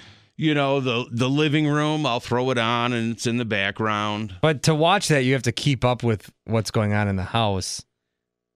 you 0.40 0.54
know, 0.54 0.80
the 0.80 1.06
the 1.10 1.28
living 1.28 1.66
room, 1.66 2.06
I'll 2.06 2.18
throw 2.18 2.50
it 2.50 2.56
on, 2.56 2.94
and 2.94 3.12
it's 3.12 3.26
in 3.26 3.36
the 3.36 3.44
background. 3.44 4.36
But 4.40 4.62
to 4.62 4.74
watch 4.74 5.08
that, 5.08 5.24
you 5.24 5.34
have 5.34 5.42
to 5.42 5.52
keep 5.52 5.84
up 5.84 6.02
with 6.02 6.32
what's 6.46 6.70
going 6.70 6.94
on 6.94 7.08
in 7.08 7.16
the 7.16 7.24
house 7.24 7.84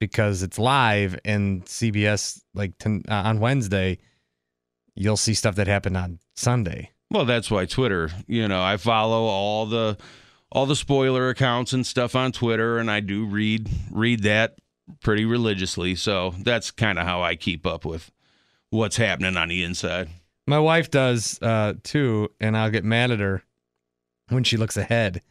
because 0.00 0.42
it's 0.42 0.58
live 0.58 1.18
and 1.26 1.62
CBS 1.66 2.40
like 2.54 2.72
uh, 2.86 3.00
on 3.10 3.38
Wednesday. 3.38 3.98
You'll 4.94 5.18
see 5.18 5.34
stuff 5.34 5.56
that 5.56 5.66
happened 5.66 5.98
on 5.98 6.20
Sunday. 6.34 6.90
Well, 7.10 7.26
that's 7.26 7.50
why 7.50 7.66
Twitter. 7.66 8.10
You 8.26 8.48
know, 8.48 8.62
I 8.62 8.78
follow 8.78 9.24
all 9.24 9.66
the 9.66 9.98
all 10.50 10.64
the 10.64 10.76
spoiler 10.76 11.28
accounts 11.28 11.74
and 11.74 11.86
stuff 11.86 12.16
on 12.16 12.32
Twitter, 12.32 12.78
and 12.78 12.90
I 12.90 13.00
do 13.00 13.26
read 13.26 13.68
read 13.90 14.22
that 14.22 14.56
pretty 15.02 15.26
religiously. 15.26 15.96
So 15.96 16.34
that's 16.38 16.70
kind 16.70 16.98
of 16.98 17.04
how 17.04 17.20
I 17.22 17.36
keep 17.36 17.66
up 17.66 17.84
with 17.84 18.10
what's 18.70 18.96
happening 18.96 19.36
on 19.36 19.48
the 19.48 19.62
inside. 19.62 20.08
My 20.46 20.58
wife 20.58 20.90
does 20.90 21.38
uh, 21.40 21.74
too, 21.82 22.30
and 22.40 22.56
I'll 22.56 22.70
get 22.70 22.84
mad 22.84 23.10
at 23.10 23.20
her 23.20 23.42
when 24.28 24.44
she 24.44 24.56
looks 24.56 24.76
ahead. 24.76 25.22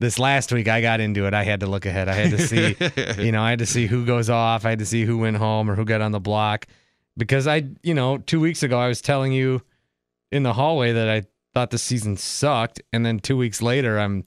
This 0.00 0.18
last 0.18 0.50
week, 0.52 0.66
I 0.68 0.80
got 0.80 1.00
into 1.00 1.26
it. 1.26 1.34
I 1.34 1.44
had 1.44 1.60
to 1.60 1.66
look 1.66 1.84
ahead. 1.84 2.08
I 2.08 2.14
had 2.14 2.30
to 2.30 2.38
see, 2.46 2.76
you 3.22 3.32
know, 3.32 3.42
I 3.42 3.50
had 3.50 3.58
to 3.58 3.66
see 3.66 3.86
who 3.86 4.06
goes 4.06 4.30
off. 4.30 4.64
I 4.64 4.70
had 4.70 4.78
to 4.78 4.86
see 4.86 5.04
who 5.04 5.18
went 5.18 5.36
home 5.36 5.70
or 5.70 5.74
who 5.74 5.84
got 5.84 6.00
on 6.00 6.12
the 6.12 6.20
block, 6.20 6.66
because 7.16 7.46
I, 7.46 7.68
you 7.82 7.94
know, 7.94 8.18
two 8.18 8.40
weeks 8.40 8.62
ago 8.62 8.78
I 8.78 8.88
was 8.88 9.00
telling 9.02 9.32
you 9.32 9.60
in 10.32 10.42
the 10.42 10.54
hallway 10.54 10.92
that 10.92 11.08
I 11.08 11.24
thought 11.52 11.70
the 11.70 11.78
season 11.78 12.16
sucked, 12.16 12.80
and 12.92 13.04
then 13.04 13.18
two 13.18 13.36
weeks 13.36 13.60
later 13.60 13.98
I'm 13.98 14.24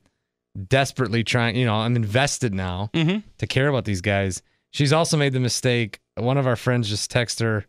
desperately 0.68 1.24
trying. 1.24 1.56
You 1.56 1.66
know, 1.66 1.76
I'm 1.76 1.96
invested 1.96 2.54
now 2.54 2.90
hmm 2.94 3.18
to 3.40 3.48
care 3.48 3.68
about 3.68 3.86
these 3.86 4.02
guys. 4.02 4.42
She's 4.72 4.94
also 4.94 5.18
made 5.18 5.34
the 5.34 5.40
mistake. 5.40 6.00
One 6.16 6.38
of 6.38 6.46
our 6.48 6.56
friends 6.56 6.90
just 6.90 7.12
texted 7.12 7.42
her 7.42 7.66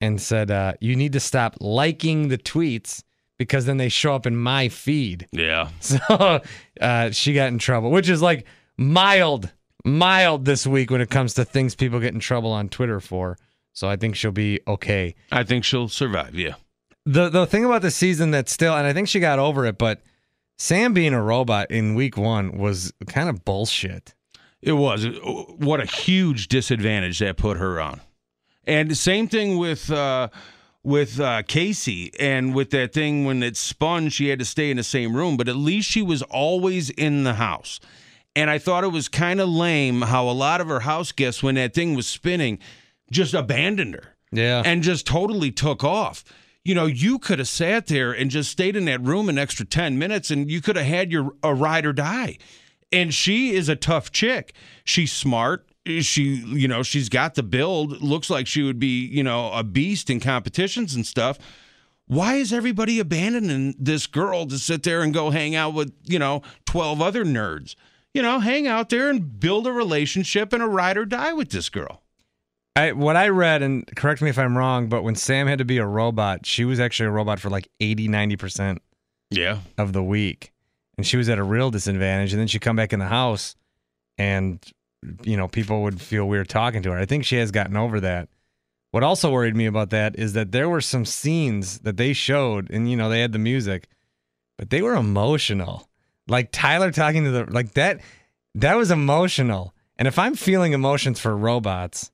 and 0.00 0.20
said, 0.20 0.50
uh, 0.50 0.74
"You 0.80 0.96
need 0.96 1.12
to 1.14 1.20
stop 1.20 1.56
liking 1.60 2.28
the 2.28 2.38
tweets 2.38 3.02
because 3.38 3.66
then 3.66 3.76
they 3.76 3.88
show 3.88 4.14
up 4.14 4.26
in 4.26 4.36
my 4.36 4.68
feed." 4.68 5.26
Yeah. 5.32 5.68
So 5.80 6.40
uh, 6.80 7.10
she 7.10 7.32
got 7.34 7.48
in 7.48 7.58
trouble, 7.58 7.90
which 7.90 8.08
is 8.08 8.22
like 8.22 8.46
mild, 8.76 9.52
mild 9.84 10.44
this 10.44 10.66
week 10.66 10.90
when 10.90 11.00
it 11.00 11.10
comes 11.10 11.34
to 11.34 11.44
things 11.44 11.74
people 11.74 12.00
get 12.00 12.14
in 12.14 12.20
trouble 12.20 12.52
on 12.52 12.68
Twitter 12.68 13.00
for. 13.00 13.38
So 13.72 13.88
I 13.88 13.96
think 13.96 14.16
she'll 14.16 14.32
be 14.32 14.60
okay. 14.66 15.14
I 15.30 15.44
think 15.44 15.64
she'll 15.64 15.88
survive. 15.88 16.34
Yeah. 16.34 16.54
The 17.04 17.28
the 17.28 17.46
thing 17.46 17.64
about 17.64 17.82
the 17.82 17.90
season 17.90 18.30
that's 18.30 18.52
still, 18.52 18.74
and 18.74 18.86
I 18.86 18.92
think 18.92 19.08
she 19.08 19.20
got 19.20 19.38
over 19.38 19.64
it, 19.66 19.78
but 19.78 20.02
Sam 20.58 20.94
being 20.94 21.12
a 21.12 21.22
robot 21.22 21.70
in 21.70 21.94
week 21.94 22.16
one 22.16 22.56
was 22.58 22.92
kind 23.06 23.28
of 23.28 23.44
bullshit. 23.44 24.14
It 24.62 24.72
was. 24.72 25.06
What 25.58 25.80
a 25.80 25.84
huge 25.84 26.48
disadvantage 26.48 27.18
that 27.20 27.36
put 27.36 27.58
her 27.58 27.78
on. 27.80 28.00
And 28.66 28.90
the 28.90 28.94
same 28.96 29.28
thing 29.28 29.58
with 29.58 29.90
uh, 29.90 30.28
with 30.82 31.18
uh, 31.20 31.42
Casey 31.42 32.12
and 32.18 32.54
with 32.54 32.70
that 32.70 32.92
thing 32.92 33.24
when 33.24 33.42
it 33.42 33.56
spun, 33.56 34.08
she 34.08 34.28
had 34.28 34.38
to 34.38 34.44
stay 34.44 34.70
in 34.70 34.76
the 34.76 34.82
same 34.84 35.16
room, 35.16 35.36
but 35.36 35.48
at 35.48 35.56
least 35.56 35.88
she 35.90 36.02
was 36.02 36.22
always 36.22 36.90
in 36.90 37.24
the 37.24 37.34
house. 37.34 37.80
And 38.34 38.50
I 38.50 38.58
thought 38.58 38.84
it 38.84 38.88
was 38.92 39.08
kind 39.08 39.40
of 39.40 39.48
lame 39.48 40.02
how 40.02 40.28
a 40.28 40.32
lot 40.32 40.60
of 40.60 40.68
her 40.68 40.80
house 40.80 41.10
guests, 41.10 41.42
when 41.42 41.54
that 41.54 41.74
thing 41.74 41.94
was 41.94 42.06
spinning, 42.06 42.58
just 43.10 43.34
abandoned 43.34 43.94
her 43.94 44.14
Yeah. 44.30 44.62
and 44.64 44.82
just 44.82 45.06
totally 45.06 45.50
took 45.50 45.82
off. 45.82 46.22
You 46.64 46.74
know, 46.74 46.86
you 46.86 47.18
could 47.18 47.38
have 47.38 47.48
sat 47.48 47.86
there 47.86 48.12
and 48.12 48.30
just 48.30 48.50
stayed 48.50 48.76
in 48.76 48.84
that 48.86 49.00
room 49.00 49.28
an 49.28 49.38
extra 49.38 49.64
10 49.64 49.98
minutes 49.98 50.30
and 50.30 50.50
you 50.50 50.60
could 50.60 50.76
have 50.76 50.84
had 50.86 51.10
your 51.12 51.32
a 51.42 51.54
ride 51.54 51.86
or 51.86 51.92
die. 51.92 52.36
And 52.92 53.14
she 53.14 53.54
is 53.54 53.68
a 53.68 53.76
tough 53.76 54.12
chick. 54.12 54.52
She's 54.84 55.12
smart. 55.12 55.66
She, 55.86 56.22
you 56.46 56.66
know, 56.68 56.82
she's 56.82 57.08
got 57.08 57.34
the 57.34 57.42
build. 57.42 58.02
Looks 58.02 58.28
like 58.28 58.46
she 58.46 58.62
would 58.62 58.78
be, 58.78 59.06
you 59.06 59.22
know, 59.22 59.52
a 59.52 59.62
beast 59.62 60.10
in 60.10 60.20
competitions 60.20 60.94
and 60.94 61.06
stuff. 61.06 61.38
Why 62.08 62.34
is 62.34 62.52
everybody 62.52 63.00
abandoning 63.00 63.74
this 63.78 64.06
girl 64.06 64.46
to 64.46 64.58
sit 64.58 64.82
there 64.82 65.02
and 65.02 65.12
go 65.14 65.30
hang 65.30 65.54
out 65.54 65.74
with, 65.74 65.92
you 66.04 66.18
know, 66.18 66.42
12 66.66 67.00
other 67.02 67.24
nerds? 67.24 67.74
You 68.14 68.22
know, 68.22 68.38
hang 68.40 68.66
out 68.66 68.88
there 68.88 69.10
and 69.10 69.38
build 69.40 69.66
a 69.66 69.72
relationship 69.72 70.52
and 70.52 70.62
a 70.62 70.66
ride 70.66 70.96
or 70.96 71.04
die 71.04 71.32
with 71.32 71.50
this 71.50 71.68
girl. 71.68 72.02
I, 72.74 72.92
what 72.92 73.16
I 73.16 73.28
read, 73.28 73.62
and 73.62 73.86
correct 73.96 74.20
me 74.22 74.28
if 74.30 74.38
I'm 74.38 74.56
wrong, 74.56 74.88
but 74.88 75.02
when 75.02 75.14
Sam 75.14 75.46
had 75.46 75.58
to 75.58 75.64
be 75.64 75.78
a 75.78 75.86
robot, 75.86 76.46
she 76.46 76.64
was 76.64 76.78
actually 76.78 77.06
a 77.06 77.10
robot 77.12 77.40
for 77.40 77.48
like 77.50 77.68
80, 77.80 78.08
90% 78.08 78.78
Yeah. 79.30 79.58
of 79.78 79.92
the 79.92 80.02
week. 80.02 80.52
And 80.96 81.06
she 81.06 81.16
was 81.16 81.28
at 81.28 81.38
a 81.38 81.42
real 81.44 81.70
disadvantage. 81.70 82.32
And 82.32 82.40
then 82.40 82.46
she'd 82.48 82.60
come 82.60 82.76
back 82.76 82.92
in 82.92 82.98
the 82.98 83.06
house 83.08 83.56
and, 84.18 84.64
you 85.22 85.36
know, 85.36 85.48
people 85.48 85.82
would 85.82 86.00
feel 86.00 86.26
weird 86.26 86.48
talking 86.48 86.82
to 86.82 86.92
her. 86.92 86.98
I 86.98 87.06
think 87.06 87.24
she 87.24 87.36
has 87.36 87.50
gotten 87.50 87.76
over 87.76 88.00
that. 88.00 88.28
What 88.90 89.02
also 89.02 89.30
worried 89.30 89.56
me 89.56 89.66
about 89.66 89.90
that 89.90 90.18
is 90.18 90.32
that 90.34 90.52
there 90.52 90.68
were 90.68 90.80
some 90.80 91.04
scenes 91.04 91.80
that 91.80 91.96
they 91.96 92.12
showed, 92.12 92.70
and, 92.70 92.90
you 92.90 92.96
know, 92.96 93.08
they 93.08 93.20
had 93.20 93.32
the 93.32 93.38
music, 93.38 93.88
but 94.56 94.70
they 94.70 94.80
were 94.80 94.94
emotional. 94.94 95.88
Like 96.28 96.50
Tyler 96.52 96.90
talking 96.90 97.24
to 97.24 97.30
the, 97.30 97.44
like 97.46 97.72
that, 97.74 98.00
that 98.54 98.76
was 98.76 98.90
emotional. 98.90 99.74
And 99.96 100.08
if 100.08 100.18
I'm 100.18 100.34
feeling 100.34 100.72
emotions 100.72 101.20
for 101.20 101.36
robots, 101.36 102.10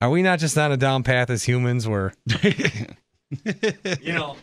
are 0.00 0.10
we 0.10 0.22
not 0.22 0.38
just 0.38 0.56
on 0.58 0.72
a 0.72 0.76
down 0.76 1.02
path 1.02 1.30
as 1.30 1.44
humans 1.44 1.88
where, 1.88 2.14
you 2.42 4.12
know, 4.12 4.36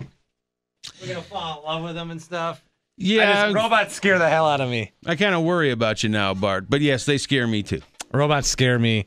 we're 1.00 1.08
going 1.08 1.22
to 1.22 1.22
fall 1.22 1.60
in 1.60 1.66
love 1.66 1.84
with 1.84 1.96
them 1.96 2.12
and 2.12 2.22
stuff? 2.22 2.64
Yeah, 3.02 3.44
just, 3.46 3.56
robots 3.56 3.94
scare 3.96 4.18
the 4.20 4.30
hell 4.30 4.48
out 4.48 4.62
of 4.62 4.70
me. 4.70 4.92
I 5.06 5.16
kind 5.16 5.34
of 5.36 5.44
worry 5.44 5.72
about 5.72 6.04
you 6.04 6.10
now, 6.10 6.34
Bart. 6.34 6.70
But 6.70 6.82
yes, 6.82 7.06
they 7.06 7.18
scare 7.18 7.48
me 7.48 7.64
too. 7.64 7.82
Robots 8.14 8.48
scare 8.48 8.78
me 8.80 9.06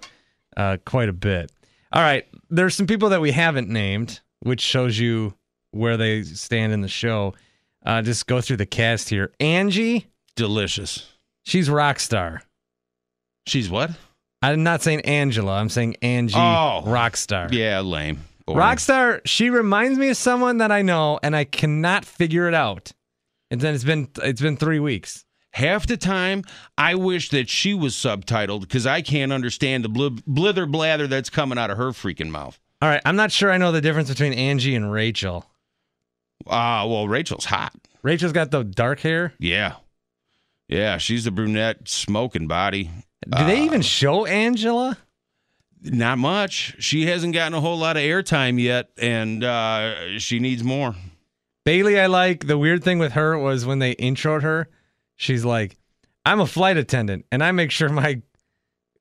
uh, 0.57 0.79
quite 0.85 1.09
a 1.09 1.13
bit. 1.13 1.53
All 1.93 2.03
right, 2.03 2.27
there's 2.51 2.75
some 2.75 2.87
people 2.87 3.11
that 3.11 3.21
we 3.21 3.31
haven't 3.31 3.69
named, 3.69 4.21
which 4.41 4.61
shows 4.61 4.99
you 4.99 5.35
where 5.71 5.97
they 5.97 6.23
stand 6.23 6.73
in 6.73 6.81
the 6.81 6.89
show. 6.89 7.35
Uh, 7.87 8.03
just 8.03 8.27
go 8.27 8.41
through 8.41 8.57
the 8.57 8.67
cast 8.67 9.09
here. 9.11 9.33
Angie, 9.41 10.07
Delicious. 10.37 11.07
she's 11.45 11.69
rock 11.71 12.01
star. 12.01 12.43
She's 13.47 13.69
what? 13.71 13.91
I'm 14.43 14.63
not 14.63 14.83
saying 14.83 15.03
Angela. 15.03 15.53
I'm 15.59 15.69
saying 15.69 15.97
Angie, 16.03 16.35
Oh. 16.37 16.83
rock 16.87 17.17
star. 17.17 17.49
Yeah, 17.53 17.81
lame. 17.81 18.19
Boring. 18.47 18.61
Rockstar, 18.61 19.21
she 19.25 19.49
reminds 19.49 19.99
me 19.99 20.11
of 20.11 20.17
someone 20.19 20.59
that 20.59 20.71
I 20.71 20.83
know, 20.83 21.19
and 21.23 21.35
I 21.35 21.45
cannot 21.45 22.05
figure 22.05 22.47
it 22.47 22.53
out. 22.55 22.93
And 23.55 23.61
then 23.61 23.73
it's 23.77 23.85
been 23.85 24.09
it's 24.21 24.41
been 24.41 24.57
three 24.57 24.81
weeks. 24.81 25.25
Half 25.53 25.87
the 25.87 25.97
time, 25.97 26.43
I 26.77 26.97
wish 26.97 27.29
that 27.29 27.49
she 27.49 27.73
was 27.73 27.95
subtitled 27.95 28.63
because 28.63 28.85
I 28.85 29.01
can't 29.01 29.33
understand 29.33 29.85
the 29.85 29.89
bl- 29.89 30.09
blither 30.27 30.67
blather 30.67 31.07
that's 31.07 31.31
coming 31.31 31.57
out 31.57 31.71
of 31.71 31.77
her 31.79 31.91
freaking 31.93 32.31
mouth. 32.31 32.59
All 32.83 32.89
right, 32.89 33.01
I'm 33.05 33.15
not 33.15 33.31
sure 33.31 33.53
I 33.53 33.57
know 33.59 33.71
the 33.71 33.81
difference 33.81 34.09
between 34.09 34.33
Angie 34.33 34.75
and 34.75 34.91
Rachel. 34.91 35.47
Ah, 36.49 36.85
well, 36.85 37.07
Rachel's 37.07 37.45
hot. 37.45 37.73
Rachel's 38.03 38.33
got 38.33 38.51
the 38.51 38.65
dark 38.65 38.99
hair. 38.99 39.35
Yeah. 39.39 39.75
Yeah, 40.67 40.99
she's 40.99 41.23
the 41.23 41.31
brunette 41.31 41.89
smoking 41.89 42.49
body. 42.49 42.91
Do 43.25 43.45
they 43.45 43.61
Uh, 43.61 43.65
even 43.67 43.83
show 43.83 44.27
Angela? 44.27 44.99
Not 45.81 46.19
much. 46.19 46.75
She 46.81 47.07
hasn't 47.07 47.33
gotten 47.35 47.55
a 47.55 47.61
whole 47.61 47.79
lot 47.79 47.97
of 47.97 48.03
airtime 48.03 48.61
yet, 48.61 48.89
and 48.99 49.45
uh, 49.45 50.19
she 50.19 50.41
needs 50.41 50.65
more. 50.65 50.97
Bailey, 51.65 51.99
I 51.99 52.07
like. 52.07 52.47
The 52.47 52.59
weird 52.59 52.85
thing 52.85 52.99
with 52.99 53.13
her 53.13 53.39
was 53.39 53.65
when 53.67 53.79
they 53.79 53.95
introed 53.97 54.43
her, 54.43 54.69
she's 55.17 55.45
like, 55.45 55.77
I'm 56.27 56.41
a 56.41 56.47
flight 56.47 56.77
attendant 56.77 57.27
and 57.33 57.43
I 57.43 57.53
make 57.53 57.71
sure 57.71 57.89
my 57.89 58.23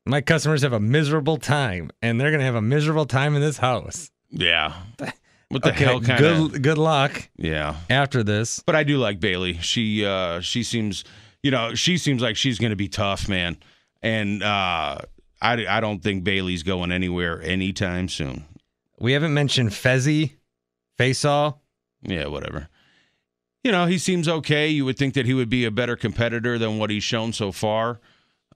my 0.06 0.20
customers 0.22 0.62
have 0.64 0.74
a 0.74 0.80
miserable 0.80 1.38
time 1.38 1.90
and 2.02 2.20
they're 2.20 2.32
gonna 2.32 2.44
have 2.44 2.56
a 2.56 2.62
miserable 2.62 3.06
time 3.06 3.36
in 3.36 3.42
this 3.42 3.58
house. 3.58 4.10
Yeah. 4.30 4.74
What 5.50 5.62
the 5.62 5.70
okay, 5.70 5.84
hell 5.84 6.02
kind 6.02 6.20
good 6.20 6.56
of? 6.56 6.62
good 6.64 6.78
luck 6.80 7.30
Yeah. 7.38 7.76
after 7.88 8.24
this. 8.24 8.64
But 8.66 8.76
I 8.76 8.84
do 8.84 8.98
like 8.98 9.20
Bailey. 9.20 9.60
She 9.60 10.04
uh 10.04 10.40
she 10.40 10.64
seems 10.64 11.04
you 11.44 11.52
know, 11.52 11.76
she 11.76 12.00
seems 12.00 12.24
like 12.24 12.36
she's 12.38 12.58
gonna 12.58 12.76
be 12.76 12.88
tough, 12.88 13.30
man. 13.30 13.58
And 14.02 14.42
uh 14.42 14.98
I, 15.42 15.66
I 15.68 15.80
don't 15.80 16.02
think 16.02 16.24
Bailey's 16.24 16.64
going 16.64 16.92
anywhere 16.92 17.40
anytime 17.44 18.10
soon. 18.10 18.46
We 19.00 19.12
haven't 19.14 19.36
mentioned 19.36 19.70
Fessy, 19.72 20.38
Faysal. 20.98 21.60
Yeah, 22.06 22.28
whatever. 22.28 22.70
you 23.64 23.72
know, 23.72 23.86
he 23.86 23.98
seems 23.98 24.28
okay. 24.28 24.68
You 24.70 24.86
would 24.86 24.98
think 24.98 25.14
that 25.14 25.26
he 25.26 25.34
would 25.34 25.50
be 25.50 25.66
a 25.66 25.72
better 25.72 25.96
competitor 25.96 26.58
than 26.58 26.78
what 26.80 26.90
he's 26.90 27.04
shown 27.04 27.32
so 27.34 27.52
far. 27.52 28.00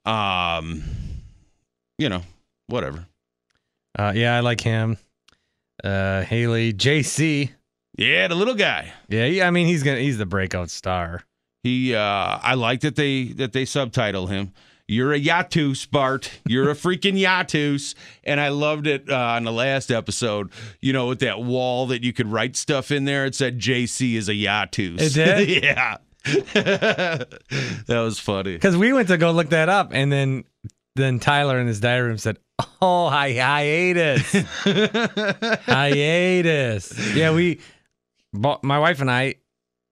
Um, 0.05 0.83
you 1.97 2.09
know, 2.09 2.23
whatever. 2.67 3.05
Uh, 3.97 4.13
yeah, 4.15 4.35
I 4.35 4.41
like 4.41 4.61
him. 4.61 4.97
Uh, 5.83 6.21
Haley, 6.23 6.73
JC. 6.73 7.51
Yeah, 7.97 8.27
the 8.27 8.35
little 8.35 8.53
guy. 8.55 8.93
Yeah, 9.09 9.25
he- 9.27 9.41
I 9.41 9.49
mean 9.51 9.67
he's 9.67 9.83
gonna 9.83 9.99
he's 9.99 10.17
the 10.17 10.25
breakout 10.25 10.69
star. 10.69 11.23
He, 11.63 11.95
uh, 11.95 11.99
I 12.41 12.53
like 12.53 12.81
that 12.81 12.95
they 12.95 13.25
that 13.33 13.53
they 13.53 13.65
subtitle 13.65 14.27
him. 14.27 14.53
You're 14.89 15.11
a 15.11 15.19
Yatus, 15.19 15.89
Bart. 15.89 16.39
You're 16.47 16.69
a 16.69 16.73
freaking 16.73 17.19
Yatus. 17.19 17.93
And 18.23 18.39
I 18.39 18.47
loved 18.49 18.87
it 18.87 19.09
uh, 19.09 19.15
on 19.15 19.43
the 19.43 19.51
last 19.51 19.91
episode, 19.91 20.49
you 20.79 20.93
know, 20.93 21.07
with 21.07 21.19
that 21.19 21.41
wall 21.41 21.87
that 21.87 22.03
you 22.03 22.13
could 22.13 22.27
write 22.27 22.55
stuff 22.55 22.89
in 22.89 23.03
there. 23.03 23.25
It 23.25 23.35
said 23.35 23.59
JC 23.59 24.13
is 24.13 24.29
a 24.29 24.33
Yatus. 24.33 25.01
It 25.01 25.13
did? 25.13 25.63
yeah. 25.63 25.97
that 26.53 27.27
was 27.87 28.19
funny. 28.19 28.53
Because 28.53 28.77
we 28.77 28.93
went 28.93 29.09
to 29.09 29.17
go 29.17 29.31
look 29.31 29.49
that 29.49 29.69
up, 29.69 29.91
and 29.93 30.11
then 30.11 30.43
then 30.95 31.19
Tyler 31.19 31.59
in 31.59 31.67
his 31.67 31.79
diary 31.79 32.09
room 32.09 32.17
said, 32.17 32.37
"Oh, 32.81 33.07
hi 33.07 33.31
hiatus, 33.31 34.29
hiatus." 35.65 37.15
Yeah, 37.15 37.33
we, 37.33 37.61
my 38.33 38.79
wife 38.79 38.99
and 38.99 39.09
I, 39.09 39.35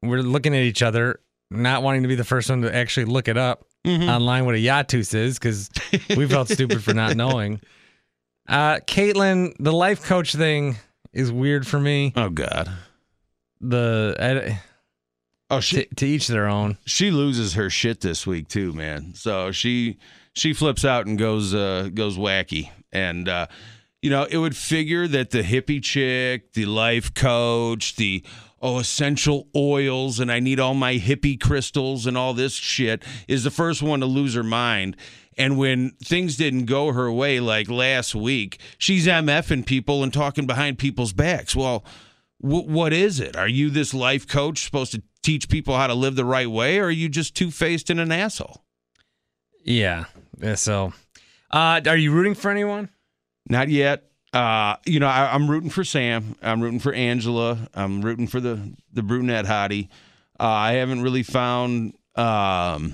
were 0.01 0.21
looking 0.21 0.53
at 0.53 0.63
each 0.63 0.81
other, 0.81 1.21
not 1.51 1.83
wanting 1.83 2.01
to 2.01 2.09
be 2.09 2.15
the 2.15 2.25
first 2.25 2.49
one 2.49 2.63
to 2.63 2.75
actually 2.75 3.05
look 3.05 3.29
it 3.29 3.37
up 3.37 3.65
Mhm. 3.86 4.10
online 4.10 4.46
what 4.46 4.56
a 4.56 4.58
yatus 4.58 5.13
is, 5.13 5.38
because 5.39 5.70
we 6.18 6.27
felt 6.27 6.50
stupid 6.50 6.84
for 6.84 6.94
not 6.94 7.15
knowing. 7.15 7.62
Uh, 8.48 8.77
Caitlin, 8.86 9.54
the 9.58 9.74
life 9.74 10.04
coach 10.04 10.36
thing 10.36 10.75
is 11.13 11.32
weird 11.32 11.65
for 11.65 11.80
me. 11.80 12.13
oh, 12.15 12.30
God. 12.30 12.70
The 13.60 14.15
I, 14.20 14.62
Oh, 15.50 15.60
she, 15.60 15.77
to, 15.86 15.96
to 15.96 16.06
each 16.06 16.27
their 16.27 16.48
own. 16.48 16.77
she 16.86 17.10
loses 17.10 17.54
her 17.56 17.72
shit 17.72 18.01
this 18.01 18.27
week 18.27 18.48
too, 18.48 18.72
man. 18.74 19.13
So 19.15 19.51
she 19.51 19.98
she 20.34 20.54
flips 20.54 20.86
out 20.86 21.08
and 21.08 21.18
goes 21.18 21.56
uh 21.56 21.89
goes 21.94 22.18
wacky. 22.20 22.70
And 22.92 23.27
uh 23.30 23.48
you 24.01 24.12
know, 24.12 24.25
it 24.30 24.38
would 24.38 24.56
figure 24.56 25.08
that 25.08 25.32
the 25.32 25.42
hippie 25.42 25.82
chick, 25.82 26.54
the 26.54 26.65
life 26.68 27.15
coach, 27.15 27.96
the 27.96 28.24
oh 28.65 28.79
essential 28.79 29.48
oils 29.55 30.19
and 30.19 30.31
I 30.31 30.39
need 30.39 30.60
all 30.60 30.74
my 30.74 30.95
hippie 30.95 31.39
crystals 31.39 32.07
and 32.07 32.17
all 32.17 32.34
this 32.34 32.53
shit 32.53 33.03
is 33.27 33.43
the 33.43 33.51
first 33.51 33.84
one 33.84 34.00
to 34.00 34.05
lose 34.07 34.34
her 34.34 34.43
mind. 34.43 34.98
And 35.38 35.57
when 35.57 35.91
things 36.03 36.38
didn't 36.38 36.65
go 36.65 36.91
her 36.93 37.12
way 37.12 37.39
like 37.39 37.69
last 37.69 38.15
week, 38.15 38.60
she's 38.77 39.05
MFing 39.05 39.65
people 39.65 40.01
and 40.01 40.12
talking 40.13 40.48
behind 40.48 40.79
people's 40.79 41.13
backs. 41.13 41.55
Well, 41.55 41.84
wh- 42.39 42.65
what 42.67 42.93
is 42.93 43.19
it? 43.19 43.36
Are 43.36 43.48
you 43.48 43.69
this 43.69 43.93
life 43.93 44.27
coach 44.27 44.63
supposed 44.63 44.93
to 44.93 45.03
teach 45.22 45.50
people 45.50 45.75
how 45.75 45.88
to 45.88 45.93
live 45.93 46.15
the 46.15 46.25
right 46.25 46.50
way, 46.50 46.79
or 46.79 46.86
are 46.86 46.91
you 46.91 47.10
just 47.10 47.36
two 47.36 47.51
faced 47.51 47.89
and 47.89 48.00
an 48.00 48.12
asshole? 48.12 48.63
Yeah. 49.63 50.05
Yeah, 50.41 50.55
So, 50.55 50.93
uh, 51.51 51.81
are 51.86 51.98
you 51.98 52.12
rooting 52.12 52.36
for 52.36 52.50
anyone? 52.50 52.89
Not 53.50 53.69
yet. 53.69 54.03
Uh, 54.36 54.75
you 54.86 55.00
know, 55.00 55.08
I, 55.08 55.34
I'm 55.34 55.50
rooting 55.50 55.70
for 55.70 55.86
Sam. 55.86 56.36
I'm 56.42 56.62
rooting 56.62 56.82
for 56.82 56.92
Angela. 56.92 57.70
I'm 57.74 58.01
rooting 58.01 58.27
for 58.27 58.42
the 58.42 58.74
the 58.92 59.01
brunette 59.01 59.46
hottie. 59.46 59.88
Uh, 60.38 60.44
I 60.44 60.74
haven't 60.74 61.04
really 61.04 61.24
found 61.24 61.96
um, 62.15 62.94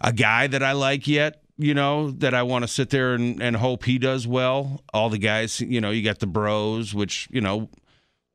a 0.00 0.14
guy 0.14 0.46
that 0.46 0.62
I 0.62 0.72
like 0.72 1.06
yet. 1.06 1.42
You 1.58 1.74
know, 1.74 2.10
that 2.12 2.32
I 2.32 2.42
want 2.42 2.64
to 2.64 2.68
sit 2.68 2.88
there 2.88 3.14
and, 3.14 3.42
and 3.42 3.54
hope 3.54 3.84
he 3.84 3.98
does 3.98 4.26
well. 4.26 4.82
All 4.94 5.10
the 5.10 5.18
guys, 5.18 5.60
you 5.60 5.80
know, 5.80 5.90
you 5.90 6.02
got 6.02 6.20
the 6.20 6.26
bros, 6.26 6.94
which 6.94 7.28
you 7.30 7.42
know, 7.42 7.68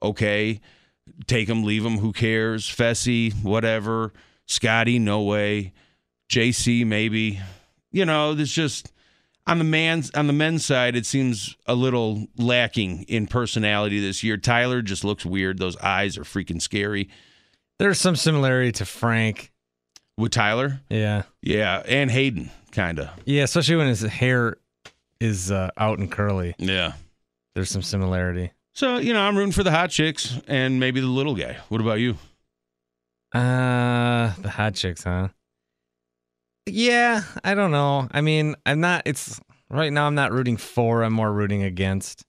okay, 0.04 0.62
take 1.26 1.48
them, 1.48 1.64
leave 1.64 1.82
them. 1.82 1.98
Who 1.98 2.14
cares? 2.14 2.68
Fessy, 2.68 3.34
whatever. 3.44 4.14
Scotty, 4.46 5.00
no 5.00 5.24
way. 5.24 5.74
JC, 6.30 6.86
maybe. 6.86 7.42
You 7.92 8.06
know, 8.06 8.36
there's 8.36 8.52
just 8.52 8.92
on 9.48 9.58
the 9.58 9.64
man's 9.64 10.12
on 10.12 10.28
the 10.28 10.34
men's 10.34 10.66
side, 10.66 10.96
it 10.96 11.06
seems 11.06 11.56
a 11.66 11.76
little 11.76 12.28
lacking 12.38 13.04
in 13.04 13.28
personality 13.28 14.00
this 14.00 14.24
year. 14.24 14.38
Tyler 14.38 14.82
just 14.82 15.04
looks 15.04 15.26
weird. 15.26 15.58
Those 15.60 15.78
eyes 15.78 16.18
are 16.18 16.24
freaking 16.24 16.62
scary. 16.62 17.10
There's 17.80 18.00
some 18.00 18.16
similarity 18.16 18.72
to 18.74 18.86
Frank. 18.86 19.52
With 20.18 20.34
Tyler, 20.34 20.82
Yeah. 20.90 21.24
yeah, 21.42 21.82
and 21.88 22.12
Hayden, 22.12 22.52
kind 22.72 23.00
of. 23.00 23.10
Yeah, 23.26 23.44
especially 23.44 23.78
when 23.78 23.88
his 23.88 24.02
hair 24.02 24.58
is 25.20 25.50
uh, 25.52 25.70
out 25.78 25.98
and 25.98 26.12
curly. 26.12 26.54
Yeah. 26.60 26.94
There's 27.56 27.72
some 27.72 27.82
similarity. 27.82 28.52
So 28.74 28.98
you 28.98 29.14
know, 29.14 29.22
I'm 29.22 29.36
rooting 29.36 29.54
for 29.54 29.64
the 29.64 29.72
hot 29.72 29.90
chicks 29.90 30.38
and 30.48 30.80
maybe 30.80 31.00
the 31.00 31.08
little 31.08 31.34
guy. 31.34 31.58
What 31.70 31.82
about 31.82 32.00
you? 32.00 32.18
Uh, 33.34 34.34
the 34.42 34.50
hot 34.50 34.76
chicks, 34.76 35.04
huh? 35.06 35.30
Yeah, 36.66 37.24
I 37.44 37.54
don't 37.56 37.72
know. 37.72 38.08
I 38.12 38.22
mean, 38.22 38.56
I'm 38.66 38.80
not. 38.80 39.04
It's 39.06 39.40
right 39.70 39.92
now. 39.92 40.06
I'm 40.08 40.16
not 40.16 40.32
rooting 40.32 40.58
for. 40.58 41.04
I'm 41.04 41.14
more 41.14 41.32
rooting 41.32 41.64
against. 41.64 42.24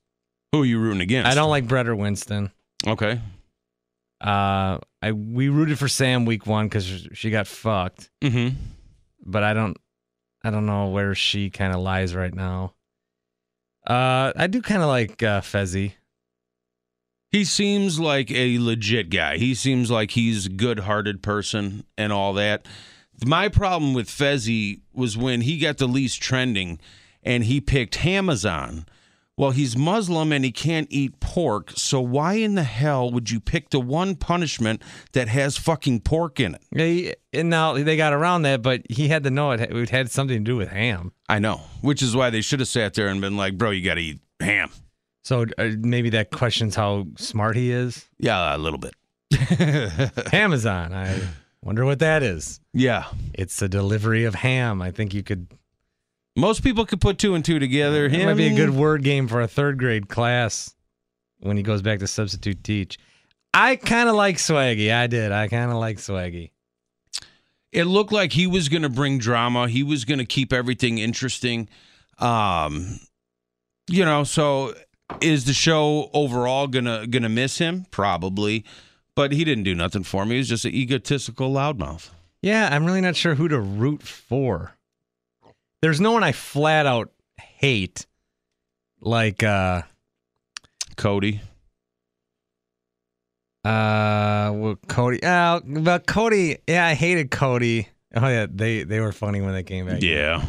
Who 0.53 0.63
are 0.63 0.67
you 0.67 0.79
rooting 0.79 1.01
against? 1.03 1.31
I 1.31 1.35
don't 1.35 1.51
like 1.51 1.67
Brett 1.67 1.87
or 1.87 1.97
Winston. 1.97 2.51
Okay. 2.87 3.21
Uh, 4.21 4.79
I 5.03 5.13
we 5.13 5.49
rooted 5.49 5.79
for 5.79 5.89
Sam 5.89 6.25
week 6.25 6.47
one 6.47 6.67
because 6.67 7.09
she 7.13 7.31
got 7.31 7.47
fucked, 7.47 8.11
Mm-hmm. 8.23 8.57
but 9.25 9.43
I 9.43 9.53
don't. 9.55 9.77
I 10.45 10.51
don't 10.51 10.67
know 10.67 10.89
where 10.89 11.15
she 11.15 11.51
kind 11.51 11.73
of 11.73 11.81
lies 11.81 12.15
right 12.15 12.35
now. 12.35 12.75
Uh, 13.87 14.33
I 14.37 14.47
do 14.49 14.61
kind 14.63 14.83
of 14.83 14.89
like 14.89 15.23
uh, 15.23 15.41
Fessy. 15.41 15.93
He 17.31 17.45
seems 17.45 17.99
like 18.01 18.31
a 18.31 18.59
legit 18.59 19.09
guy. 19.09 19.39
He 19.39 19.55
seems 19.55 19.91
like 19.91 20.11
he's 20.11 20.47
a 20.47 20.51
good-hearted 20.51 21.23
person 21.23 21.85
and 21.97 22.13
all 22.13 22.35
that. 22.35 22.67
My 23.25 23.49
problem 23.49 23.95
with 23.95 24.09
Fessy 24.09 24.81
was 24.93 25.17
when 25.17 25.43
he 25.43 25.59
got 25.59 25.79
the 25.79 25.87
least 25.87 26.21
trending 26.23 26.79
and 27.23 27.45
he 27.45 27.61
picked 27.61 28.05
Amazon. 28.05 28.87
Well, 29.37 29.53
he's 29.53 29.77
Muslim 29.77 30.33
and 30.33 30.45
he 30.45 30.53
can't 30.53 30.87
eat 30.91 31.19
pork, 31.19 31.73
so 31.75 32.01
why 32.01 32.35
in 32.35 32.55
the 32.55 32.65
hell 32.65 33.11
would 33.11 33.31
you 33.31 33.41
pick 33.41 33.71
the 33.71 33.81
one 33.81 34.15
punishment 34.15 34.83
that 35.13 35.29
has 35.29 35.57
fucking 35.57 36.01
pork 36.01 36.39
in 36.39 36.55
it? 36.55 36.63
He, 36.71 37.15
and 37.33 37.49
now 37.49 37.73
they 37.73 37.97
got 37.97 38.13
around 38.13 38.43
that, 38.43 38.61
but 38.61 38.83
he 38.91 39.09
had 39.09 39.25
to 39.25 39.31
know 39.31 39.53
it, 39.53 39.61
it 39.61 39.91
had 39.91 40.11
something 40.11 40.45
to 40.45 40.45
do 40.45 40.57
with 40.57 40.69
ham. 40.69 41.13
I 41.31 41.39
know, 41.39 41.63
which 41.81 42.03
is 42.03 42.15
why 42.15 42.29
they 42.29 42.43
should 42.43 42.61
have 42.61 42.69
sat 42.69 42.93
there 42.93 43.09
and 43.09 43.23
been 43.23 43.39
like, 43.39 43.57
"Bro, 43.57 43.71
you 43.71 43.83
got 43.83 43.95
to 43.95 44.03
eat 44.03 44.21
ham." 44.39 44.71
So 45.25 45.47
uh, 45.57 45.71
maybe 45.79 46.11
that 46.11 46.31
questions 46.31 46.77
how 46.77 47.07
smart 47.17 47.57
he 47.57 47.73
is. 47.73 48.05
Yeah, 48.19 48.55
a 48.55 48.59
little 48.59 48.79
bit. 48.79 48.95
Amazon. 50.35 50.93
I 50.93 51.21
wonder 51.63 51.85
what 51.85 52.01
that 52.01 52.23
is. 52.23 52.61
yeah. 52.73 53.07
It's 53.35 53.61
a 53.63 53.69
delivery 53.69 54.25
of 54.25 54.35
ham. 54.35 54.83
I 54.83 54.91
think 54.91 55.15
you 55.15 55.23
could. 55.23 55.47
Most 56.37 56.63
people 56.63 56.87
could 56.87 57.01
put 57.01 57.19
two 57.19 57.35
and 57.35 57.45
two 57.45 57.59
together. 57.59 58.07
It 58.07 58.25
might 58.25 58.35
be 58.35 58.47
a 58.49 58.55
good 58.57 58.71
word 58.71 59.03
game 59.03 59.29
for 59.29 59.41
a 59.41 59.49
third 59.49 59.79
grade 59.79 60.09
class 60.09 60.75
when 61.41 61.57
he 61.57 61.63
goes 61.63 61.83
back 61.83 61.99
to 62.01 62.07
substitute 62.07 62.63
teach. 62.65 62.99
I 63.55 63.77
kind 63.77 64.09
of 64.09 64.15
like 64.15 64.37
Swaggy. 64.37 64.93
I 64.93 65.07
did. 65.09 65.31
I 65.31 65.49
kind 65.49 65.71
of 65.71 65.77
like 65.77 65.99
Swaggy. 65.99 66.51
it 67.71 67.85
looked 67.85 68.13
like 68.13 68.33
he 68.33 68.47
was 68.47 68.69
going 68.71 68.83
to 68.83 68.89
bring 68.89 69.19
drama. 69.19 69.69
He 69.69 69.83
was 69.83 70.05
going 70.07 70.19
to 70.19 70.25
keep 70.25 70.53
everything 70.53 70.99
interesting. 70.99 71.69
Um, 72.19 72.99
you 73.89 74.05
know, 74.05 74.25
so 74.25 74.75
is 75.21 75.45
the 75.45 75.53
show 75.53 76.09
overall 76.15 76.67
gonna 76.67 77.07
gonna 77.07 77.29
miss 77.29 77.59
him? 77.59 77.85
Probably, 77.91 78.65
but 79.17 79.33
he 79.33 79.45
didn't 79.45 79.65
do 79.65 79.75
nothing 79.75 80.03
for 80.05 80.25
me. 80.25 80.33
He 80.35 80.39
was 80.39 80.49
just 80.49 80.65
an 80.65 80.73
egotistical 80.75 81.53
loudmouth. 81.53 82.11
Yeah, 82.41 82.69
I'm 82.71 82.85
really 82.85 83.01
not 83.01 83.15
sure 83.17 83.35
who 83.35 83.49
to 83.49 83.61
root 83.61 84.03
for. 84.03 84.73
There's 85.81 86.01
no 86.01 86.13
one 86.13 86.25
I 86.25 86.33
flat 86.33 86.87
out 86.87 87.11
hate. 87.39 88.07
Like 89.01 89.43
uh 89.43 89.83
Cody. 90.97 91.41
uh 93.65 94.51
well, 94.55 94.77
Cody. 94.89 95.23
Uh, 95.23 95.61
but 95.65 96.07
Cody, 96.07 96.59
yeah, 96.69 96.87
I 96.87 96.95
hated 96.95 97.31
Cody. 97.31 97.89
Oh 98.15 98.29
yeah, 98.29 98.47
they 98.51 98.83
they 98.85 99.01
were 99.01 99.13
funny 99.13 99.41
when 99.41 99.53
they 99.55 99.63
came 99.63 99.87
back. 99.87 100.03
Yeah. 100.03 100.45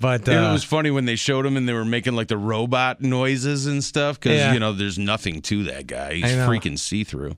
But 0.00 0.28
uh, 0.28 0.32
it 0.32 0.52
was 0.52 0.62
funny 0.62 0.92
when 0.92 1.06
they 1.06 1.16
showed 1.16 1.44
him 1.44 1.56
and 1.56 1.68
they 1.68 1.72
were 1.72 1.84
making 1.84 2.14
like 2.14 2.28
the 2.28 2.38
robot 2.38 3.00
noises 3.00 3.66
and 3.66 3.82
stuff 3.82 4.18
because 4.20 4.36
Yeah. 4.38 4.52
you 4.52 4.60
know 4.60 4.72
there's 4.72 4.98
nothing 4.98 5.42
to 5.42 5.64
that 5.64 5.88
guy. 5.88 6.14
He's 6.14 6.24
freaking 6.26 6.78
see 6.78 7.02
through. 7.02 7.36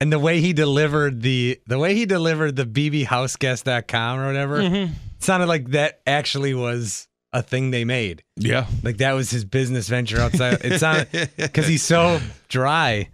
And 0.00 0.12
the 0.12 0.18
way 0.18 0.40
he 0.40 0.52
delivered 0.52 1.22
the 1.22 1.60
the 1.66 1.78
way 1.78 1.94
he 1.94 2.06
delivered 2.06 2.56
the 2.56 2.64
bbhouseguest.com 2.66 4.18
or 4.18 4.26
whatever 4.26 4.60
Mm-hmm. 4.60 4.92
sounded 5.18 5.46
like 5.46 5.68
that 5.70 6.00
actually 6.06 6.54
was 6.54 7.08
a 7.32 7.42
thing 7.42 7.70
they 7.70 7.84
made. 7.84 8.22
Yeah. 8.36 8.66
Like 8.82 8.98
that 8.98 9.12
was 9.12 9.30
his 9.30 9.44
business 9.44 9.88
venture 9.88 10.20
outside. 10.20 10.64
It 10.64 10.78
sounded 10.78 11.30
because 11.36 11.66
he's 11.66 11.82
so 11.82 12.20
dry. 12.48 13.08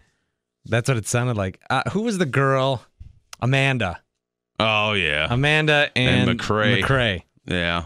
That's 0.66 0.88
what 0.88 0.98
it 0.98 1.06
sounded 1.08 1.36
like. 1.38 1.58
Uh, 1.70 1.82
who 1.90 2.02
was 2.02 2.18
the 2.18 2.26
girl? 2.26 2.84
Amanda. 3.40 4.02
Oh 4.58 4.92
yeah. 4.92 5.26
Amanda 5.30 5.90
and, 5.96 6.28
And 6.30 6.38
McCrae. 6.38 6.82
McCrae. 6.82 7.22
yeah. 7.46 7.84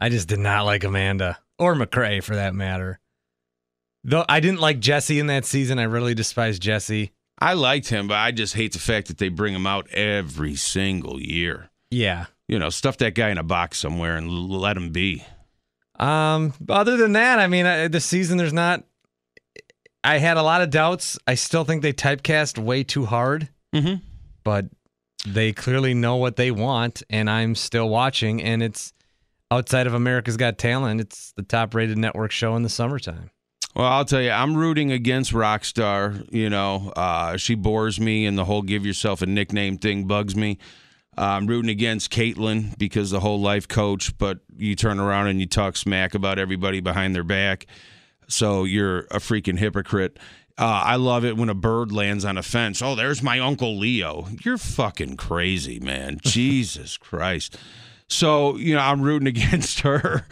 I 0.00 0.08
just 0.08 0.26
did 0.28 0.38
not 0.40 0.64
like 0.64 0.84
Amanda 0.84 1.38
or 1.58 1.74
McCrae 1.74 2.22
for 2.24 2.34
that 2.34 2.54
matter. 2.54 2.98
Though 4.04 4.24
I 4.28 4.40
didn't 4.40 4.60
like 4.60 4.80
Jesse 4.80 5.20
in 5.20 5.26
that 5.28 5.44
season. 5.44 5.78
I 5.78 5.84
really 5.84 6.14
despised 6.14 6.60
Jesse. 6.62 7.12
I 7.42 7.54
liked 7.54 7.88
him, 7.88 8.06
but 8.08 8.16
I 8.18 8.30
just 8.30 8.54
hate 8.54 8.72
the 8.72 8.78
fact 8.78 9.08
that 9.08 9.18
they 9.18 9.28
bring 9.28 9.54
him 9.54 9.66
out 9.66 9.88
every 9.90 10.54
single 10.54 11.20
year. 11.20 11.70
Yeah. 11.90 12.26
You 12.48 12.58
know, 12.58 12.70
stuff 12.70 12.98
that 12.98 13.14
guy 13.14 13.30
in 13.30 13.38
a 13.38 13.42
box 13.42 13.78
somewhere 13.78 14.16
and 14.16 14.28
l- 14.28 14.48
let 14.60 14.76
him 14.76 14.90
be. 14.90 15.24
Um, 15.98 16.52
other 16.68 16.96
than 16.96 17.12
that, 17.12 17.38
I 17.38 17.46
mean, 17.46 17.66
I, 17.66 17.88
this 17.88 18.04
season 18.04 18.38
there's 18.38 18.52
not. 18.52 18.84
I 20.04 20.18
had 20.18 20.36
a 20.36 20.42
lot 20.42 20.62
of 20.62 20.70
doubts. 20.70 21.18
I 21.26 21.34
still 21.34 21.64
think 21.64 21.82
they 21.82 21.92
typecast 21.92 22.58
way 22.58 22.82
too 22.84 23.04
hard, 23.06 23.48
Mm-hmm. 23.74 23.96
but 24.44 24.66
they 25.26 25.52
clearly 25.52 25.94
know 25.94 26.16
what 26.16 26.36
they 26.36 26.50
want, 26.50 27.02
and 27.08 27.30
I'm 27.30 27.54
still 27.54 27.88
watching. 27.88 28.42
And 28.42 28.62
it's 28.62 28.92
outside 29.50 29.86
of 29.86 29.94
America's 29.94 30.36
Got 30.36 30.58
Talent. 30.58 31.00
It's 31.00 31.32
the 31.36 31.42
top-rated 31.42 31.96
network 31.98 32.32
show 32.32 32.56
in 32.56 32.62
the 32.64 32.68
summertime. 32.68 33.30
Well, 33.74 33.86
I'll 33.86 34.04
tell 34.04 34.20
you, 34.20 34.30
I'm 34.30 34.54
rooting 34.56 34.92
against 34.92 35.32
Rockstar. 35.32 36.30
You 36.32 36.50
know, 36.50 36.92
uh, 36.94 37.36
she 37.36 37.54
bores 37.54 37.98
me, 37.98 38.26
and 38.26 38.36
the 38.36 38.44
whole 38.44 38.62
give 38.62 38.84
yourself 38.84 39.22
a 39.22 39.26
nickname 39.26 39.78
thing 39.78 40.04
bugs 40.04 40.36
me. 40.36 40.58
Uh, 41.16 41.22
I'm 41.22 41.46
rooting 41.46 41.70
against 41.70 42.10
Caitlyn 42.10 42.76
because 42.78 43.10
the 43.10 43.20
whole 43.20 43.40
life 43.40 43.68
coach, 43.68 44.16
but 44.18 44.38
you 44.56 44.74
turn 44.74 44.98
around 44.98 45.26
and 45.26 45.40
you 45.40 45.46
talk 45.46 45.76
smack 45.76 46.14
about 46.14 46.38
everybody 46.38 46.80
behind 46.80 47.14
their 47.14 47.24
back. 47.24 47.66
So 48.28 48.64
you're 48.64 49.00
a 49.10 49.18
freaking 49.18 49.58
hypocrite. 49.58 50.18
Uh, 50.58 50.82
I 50.84 50.96
love 50.96 51.24
it 51.24 51.36
when 51.36 51.48
a 51.48 51.54
bird 51.54 51.92
lands 51.92 52.24
on 52.24 52.38
a 52.38 52.42
fence. 52.42 52.82
Oh, 52.82 52.94
there's 52.94 53.22
my 53.22 53.38
Uncle 53.40 53.78
Leo. 53.78 54.26
You're 54.42 54.58
fucking 54.58 55.16
crazy, 55.16 55.80
man. 55.80 56.18
Jesus 56.22 56.96
Christ. 56.96 57.58
So, 58.08 58.56
you 58.56 58.74
know, 58.74 58.80
I'm 58.80 59.02
rooting 59.02 59.28
against 59.36 59.80
her. 59.80 60.26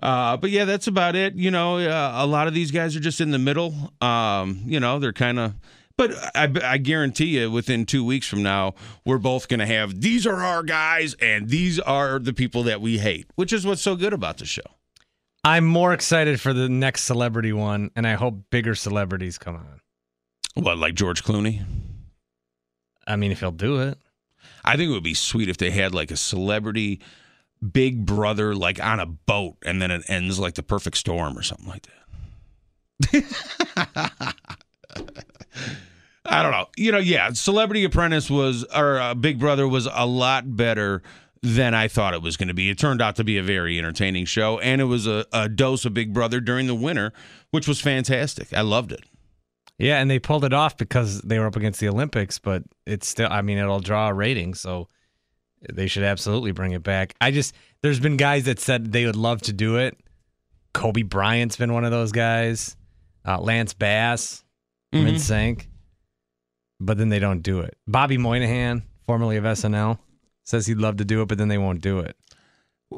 Uh, 0.00 0.36
but 0.36 0.50
yeah, 0.50 0.64
that's 0.64 0.86
about 0.86 1.16
it. 1.16 1.34
You 1.34 1.50
know, 1.50 1.78
uh, 1.78 2.12
a 2.16 2.26
lot 2.26 2.46
of 2.46 2.54
these 2.54 2.70
guys 2.70 2.94
are 2.96 3.00
just 3.00 3.20
in 3.20 3.30
the 3.30 3.38
middle. 3.38 3.74
Um, 4.00 4.62
you 4.64 4.80
know, 4.80 4.98
they're 4.98 5.12
kind 5.12 5.38
of. 5.38 5.54
But 5.96 6.12
I, 6.36 6.48
I 6.62 6.78
guarantee 6.78 7.38
you, 7.38 7.50
within 7.50 7.84
two 7.84 8.04
weeks 8.04 8.28
from 8.28 8.40
now, 8.40 8.74
we're 9.04 9.18
both 9.18 9.48
going 9.48 9.58
to 9.58 9.66
have 9.66 10.00
these 10.00 10.28
are 10.28 10.36
our 10.36 10.62
guys 10.62 11.14
and 11.14 11.48
these 11.48 11.80
are 11.80 12.20
the 12.20 12.32
people 12.32 12.62
that 12.64 12.80
we 12.80 12.98
hate, 12.98 13.26
which 13.34 13.52
is 13.52 13.66
what's 13.66 13.82
so 13.82 13.96
good 13.96 14.12
about 14.12 14.38
the 14.38 14.44
show. 14.44 14.62
I'm 15.42 15.64
more 15.64 15.92
excited 15.92 16.40
for 16.40 16.52
the 16.52 16.68
next 16.68 17.02
celebrity 17.04 17.52
one, 17.52 17.90
and 17.96 18.06
I 18.06 18.14
hope 18.14 18.34
bigger 18.50 18.76
celebrities 18.76 19.38
come 19.38 19.56
on. 19.56 19.80
What, 20.54 20.78
like 20.78 20.94
George 20.94 21.24
Clooney? 21.24 21.64
I 23.06 23.16
mean, 23.16 23.32
if 23.32 23.40
he'll 23.40 23.50
do 23.50 23.80
it. 23.80 23.98
I 24.64 24.76
think 24.76 24.90
it 24.90 24.92
would 24.92 25.02
be 25.02 25.14
sweet 25.14 25.48
if 25.48 25.56
they 25.56 25.70
had 25.70 25.94
like 25.94 26.10
a 26.10 26.16
celebrity 26.16 27.00
Big 27.72 28.04
Brother, 28.04 28.54
like 28.54 28.82
on 28.82 29.00
a 29.00 29.06
boat, 29.06 29.56
and 29.64 29.80
then 29.82 29.90
it 29.90 30.02
ends 30.08 30.38
like 30.38 30.54
the 30.54 30.62
perfect 30.62 30.96
storm 30.96 31.36
or 31.36 31.42
something 31.42 31.68
like 31.68 31.86
that. 31.86 31.94
I 36.24 36.42
don't 36.42 36.52
know. 36.52 36.66
You 36.76 36.92
know, 36.92 36.98
yeah, 36.98 37.30
Celebrity 37.32 37.84
Apprentice 37.84 38.30
was, 38.30 38.64
or 38.74 38.98
uh, 38.98 39.14
Big 39.14 39.38
Brother 39.38 39.66
was 39.66 39.88
a 39.92 40.06
lot 40.06 40.56
better 40.56 41.02
than 41.42 41.74
I 41.74 41.88
thought 41.88 42.14
it 42.14 42.22
was 42.22 42.36
going 42.36 42.48
to 42.48 42.54
be. 42.54 42.70
It 42.70 42.78
turned 42.78 43.00
out 43.00 43.16
to 43.16 43.24
be 43.24 43.38
a 43.38 43.42
very 43.42 43.78
entertaining 43.78 44.24
show, 44.24 44.58
and 44.58 44.80
it 44.80 44.84
was 44.84 45.06
a, 45.06 45.24
a 45.32 45.48
dose 45.48 45.84
of 45.84 45.94
Big 45.94 46.12
Brother 46.12 46.40
during 46.40 46.66
the 46.66 46.74
winter, 46.74 47.12
which 47.50 47.68
was 47.68 47.80
fantastic. 47.80 48.52
I 48.52 48.60
loved 48.60 48.92
it. 48.92 49.04
Yeah, 49.78 50.00
and 50.00 50.10
they 50.10 50.18
pulled 50.18 50.44
it 50.44 50.52
off 50.52 50.76
because 50.76 51.20
they 51.22 51.38
were 51.38 51.46
up 51.46 51.56
against 51.56 51.78
the 51.78 51.88
Olympics, 51.88 52.38
but 52.38 52.64
it's 52.84 53.06
still, 53.06 53.28
I 53.30 53.42
mean, 53.42 53.58
it'll 53.58 53.80
draw 53.80 54.08
a 54.08 54.14
rating, 54.14 54.54
so 54.54 54.88
they 55.72 55.86
should 55.86 56.02
absolutely 56.04 56.52
bring 56.52 56.72
it 56.72 56.82
back. 56.82 57.14
I 57.20 57.30
just, 57.30 57.54
there's 57.82 58.00
been 58.00 58.16
guys 58.16 58.44
that 58.44 58.58
said 58.60 58.92
they 58.92 59.06
would 59.06 59.16
love 59.16 59.42
to 59.42 59.52
do 59.52 59.76
it. 59.76 59.98
Kobe 60.74 61.02
Bryant's 61.02 61.56
been 61.56 61.72
one 61.72 61.84
of 61.84 61.90
those 61.90 62.12
guys, 62.12 62.76
uh, 63.26 63.40
Lance 63.40 63.74
Bass 63.74 64.44
from 64.92 65.06
Mhm. 65.06 65.14
NSYNC, 65.14 65.66
but 66.80 66.98
then 66.98 67.08
they 67.08 67.18
don't 67.18 67.42
do 67.42 67.60
it. 67.60 67.76
Bobby 67.86 68.18
Moynihan, 68.18 68.82
formerly 69.06 69.36
of 69.36 69.44
SNL, 69.44 69.98
says 70.44 70.66
he'd 70.66 70.78
love 70.78 70.96
to 70.98 71.04
do 71.04 71.22
it, 71.22 71.28
but 71.28 71.38
then 71.38 71.48
they 71.48 71.58
won't 71.58 71.80
do 71.80 71.98
it. 71.98 72.16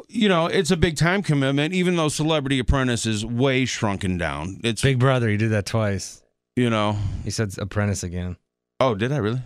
You 0.09 0.29
know, 0.29 0.47
it's 0.47 0.71
a 0.71 0.77
big 0.77 0.97
time 0.97 1.23
commitment, 1.23 1.75
even 1.75 1.97
though 1.97 2.09
Celebrity 2.09 2.59
Apprentice 2.61 3.07
is 3.07 3.27
way 3.27 3.65
shrunken 3.65 4.19
down. 4.19 4.61
It's, 4.63 4.83
Big 4.83 4.99
Brother, 5.01 5.29
he 5.29 5.37
did 5.37 5.51
that 5.51 5.67
twice. 5.67 6.23
you 6.57 6.69
know, 6.71 6.97
He 7.25 7.31
said 7.31 7.57
Apprentice 7.59 8.03
again. 8.03 8.37
Oh, 8.79 8.95
did 8.95 9.11
I 9.13 9.17
really? 9.17 9.41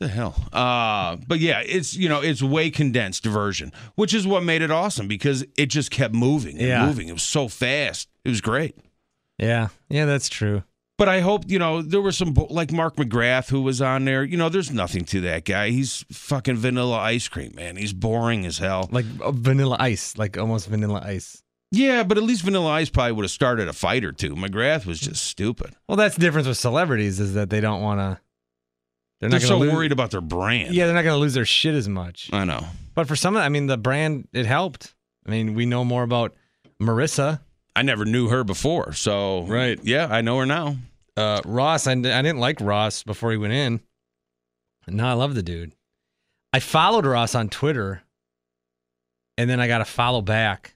The 0.00 0.08
hell? 0.08 0.34
Uh, 0.52 1.16
but 1.28 1.38
yeah, 1.38 1.60
it's 1.64 1.94
you 1.94 2.08
know 2.08 2.20
it's 2.20 2.42
way 2.42 2.70
condensed 2.70 3.24
version, 3.24 3.72
which 3.94 4.12
is 4.14 4.26
what 4.26 4.42
made 4.42 4.62
it 4.62 4.70
awesome 4.70 5.06
because 5.06 5.44
it 5.56 5.66
just 5.66 5.90
kept 5.90 6.14
moving 6.14 6.58
and 6.58 6.66
Yeah. 6.66 6.86
moving. 6.86 7.08
It 7.08 7.12
was 7.12 7.22
so 7.22 7.46
fast. 7.48 8.08
It 8.24 8.30
was 8.30 8.40
great. 8.40 8.76
Yeah, 9.38 9.68
yeah, 9.88 10.04
that's 10.04 10.28
true. 10.28 10.64
But 10.98 11.08
I 11.08 11.20
hope 11.20 11.44
you 11.48 11.58
know 11.58 11.82
there 11.82 12.00
were 12.00 12.12
some 12.12 12.34
like 12.50 12.72
Mark 12.72 12.96
McGrath 12.96 13.50
who 13.50 13.62
was 13.62 13.80
on 13.80 14.04
there. 14.04 14.24
You 14.24 14.36
know, 14.36 14.48
there's 14.48 14.70
nothing 14.70 15.04
to 15.06 15.20
that 15.22 15.44
guy. 15.44 15.70
He's 15.70 16.04
fucking 16.12 16.56
vanilla 16.56 16.98
ice 16.98 17.28
cream, 17.28 17.52
man. 17.54 17.76
He's 17.76 17.92
boring 17.92 18.44
as 18.46 18.58
hell. 18.58 18.88
Like 18.92 19.06
uh, 19.20 19.30
vanilla 19.32 19.76
ice, 19.78 20.16
like 20.18 20.36
almost 20.36 20.68
vanilla 20.68 21.00
ice. 21.04 21.42
Yeah, 21.74 22.02
but 22.02 22.18
at 22.18 22.24
least 22.24 22.42
Vanilla 22.42 22.68
Ice 22.72 22.90
probably 22.90 23.12
would 23.12 23.22
have 23.24 23.30
started 23.30 23.66
a 23.66 23.72
fight 23.72 24.04
or 24.04 24.12
two. 24.12 24.34
McGrath 24.34 24.84
was 24.84 25.00
just 25.00 25.24
stupid. 25.24 25.74
Well, 25.88 25.96
that's 25.96 26.16
the 26.16 26.20
difference 26.20 26.46
with 26.46 26.58
celebrities 26.58 27.18
is 27.18 27.32
that 27.32 27.48
they 27.48 27.62
don't 27.62 27.80
want 27.80 27.98
to. 27.98 28.20
They're, 29.22 29.30
They're 29.30 29.38
not 29.38 29.46
so 29.46 29.58
lose, 29.58 29.72
worried 29.72 29.92
about 29.92 30.10
their 30.10 30.20
brand. 30.20 30.74
Yeah, 30.74 30.86
they're 30.86 30.96
not 30.96 31.04
going 31.04 31.14
to 31.14 31.20
lose 31.20 31.34
their 31.34 31.44
shit 31.44 31.76
as 31.76 31.88
much. 31.88 32.28
I 32.32 32.44
know. 32.44 32.66
But 32.96 33.06
for 33.06 33.14
some 33.14 33.36
of, 33.36 33.42
I 33.42 33.48
mean, 33.50 33.68
the 33.68 33.78
brand 33.78 34.26
it 34.32 34.46
helped. 34.46 34.94
I 35.24 35.30
mean, 35.30 35.54
we 35.54 35.64
know 35.64 35.84
more 35.84 36.02
about 36.02 36.34
Marissa 36.80 37.38
I 37.76 37.82
never 37.82 38.04
knew 38.04 38.28
her 38.28 38.42
before, 38.42 38.92
so 38.94 39.44
Right. 39.44 39.78
Yeah, 39.82 40.08
I 40.10 40.22
know 40.22 40.38
her 40.38 40.46
now. 40.46 40.76
uh, 41.16 41.40
Ross. 41.44 41.86
I, 41.86 41.92
I 41.92 41.94
didn't 41.94 42.38
like 42.38 42.60
Ross 42.60 43.04
before 43.04 43.30
he 43.30 43.36
went 43.36 43.52
in. 43.52 43.80
Now 44.88 45.08
I 45.08 45.12
love 45.12 45.34
the 45.36 45.42
dude. 45.42 45.72
I 46.52 46.58
followed 46.58 47.06
Ross 47.06 47.36
on 47.36 47.48
Twitter, 47.48 48.02
and 49.38 49.48
then 49.48 49.60
I 49.60 49.68
got 49.68 49.78
to 49.78 49.84
follow 49.84 50.20
back. 50.20 50.74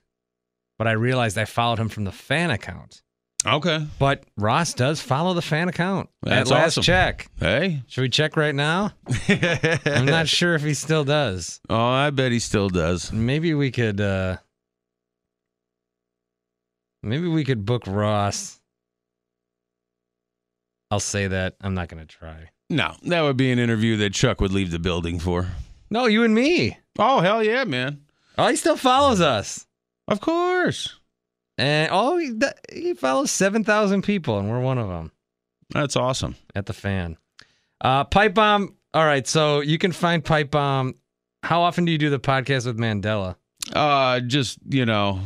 But 0.79 0.87
I 0.87 0.93
realized 0.93 1.37
I 1.37 1.45
followed 1.45 1.79
him 1.79 1.89
from 1.89 2.05
the 2.05 2.11
fan 2.13 2.49
account. 2.49 3.01
Okay. 3.45 3.85
But 3.99 4.23
Ross 4.35 4.73
does 4.73 4.99
follow 5.01 5.33
the 5.33 5.41
fan 5.41 5.69
account. 5.69 6.09
That's 6.23 6.49
At 6.51 6.53
last 6.53 6.65
awesome. 6.73 6.83
check. 6.83 7.29
Hey. 7.39 7.83
Should 7.87 8.01
we 8.01 8.09
check 8.09 8.35
right 8.35 8.53
now? 8.55 8.93
I'm 9.29 10.05
not 10.05 10.27
sure 10.27 10.55
if 10.55 10.63
he 10.63 10.73
still 10.73 11.03
does. 11.03 11.61
Oh, 11.69 11.77
I 11.77 12.09
bet 12.09 12.31
he 12.31 12.39
still 12.39 12.67
does. 12.69 13.11
Maybe 13.13 13.53
we 13.53 13.71
could 13.71 14.01
uh 14.01 14.37
maybe 17.03 17.27
we 17.27 17.43
could 17.45 17.65
book 17.65 17.83
Ross. 17.87 18.59
I'll 20.89 20.99
say 20.99 21.27
that. 21.27 21.55
I'm 21.61 21.73
not 21.73 21.89
gonna 21.89 22.05
try. 22.05 22.49
No, 22.69 22.95
that 23.03 23.21
would 23.21 23.37
be 23.37 23.51
an 23.51 23.59
interview 23.59 23.97
that 23.97 24.13
Chuck 24.13 24.41
would 24.41 24.51
leave 24.51 24.71
the 24.71 24.79
building 24.79 25.19
for. 25.19 25.47
No, 25.89 26.05
you 26.05 26.23
and 26.23 26.33
me. 26.33 26.77
Oh, 26.99 27.21
hell 27.21 27.41
yeah, 27.43 27.63
man. 27.63 28.01
Oh, 28.37 28.47
he 28.49 28.55
still 28.57 28.75
follows 28.75 29.21
us. 29.21 29.65
Of 30.07 30.19
course. 30.19 30.99
And 31.57 31.89
oh, 31.91 32.17
he, 32.17 32.33
he 32.71 32.93
follows 32.93 33.31
seven 33.31 33.63
thousand 33.63 34.03
people, 34.03 34.37
and 34.39 34.49
we're 34.49 34.59
one 34.61 34.77
of 34.77 34.87
them 34.89 35.11
That's 35.71 35.95
awesome. 35.95 36.35
at 36.55 36.65
the 36.67 36.73
fan. 36.73 37.17
Uh, 37.81 38.03
Pipe 38.03 38.33
Bomb. 38.35 38.75
All 38.93 39.05
right, 39.05 39.27
so 39.27 39.61
you 39.61 39.77
can 39.77 39.91
find 39.91 40.23
Pipe 40.23 40.51
Bomb. 40.51 40.95
How 41.43 41.61
often 41.61 41.85
do 41.85 41.91
you 41.91 41.97
do 41.97 42.09
the 42.09 42.19
podcast 42.19 42.65
with 42.65 42.77
Mandela? 42.77 43.35
Uh, 43.73 44.19
just, 44.21 44.59
you 44.69 44.85
know, 44.85 45.19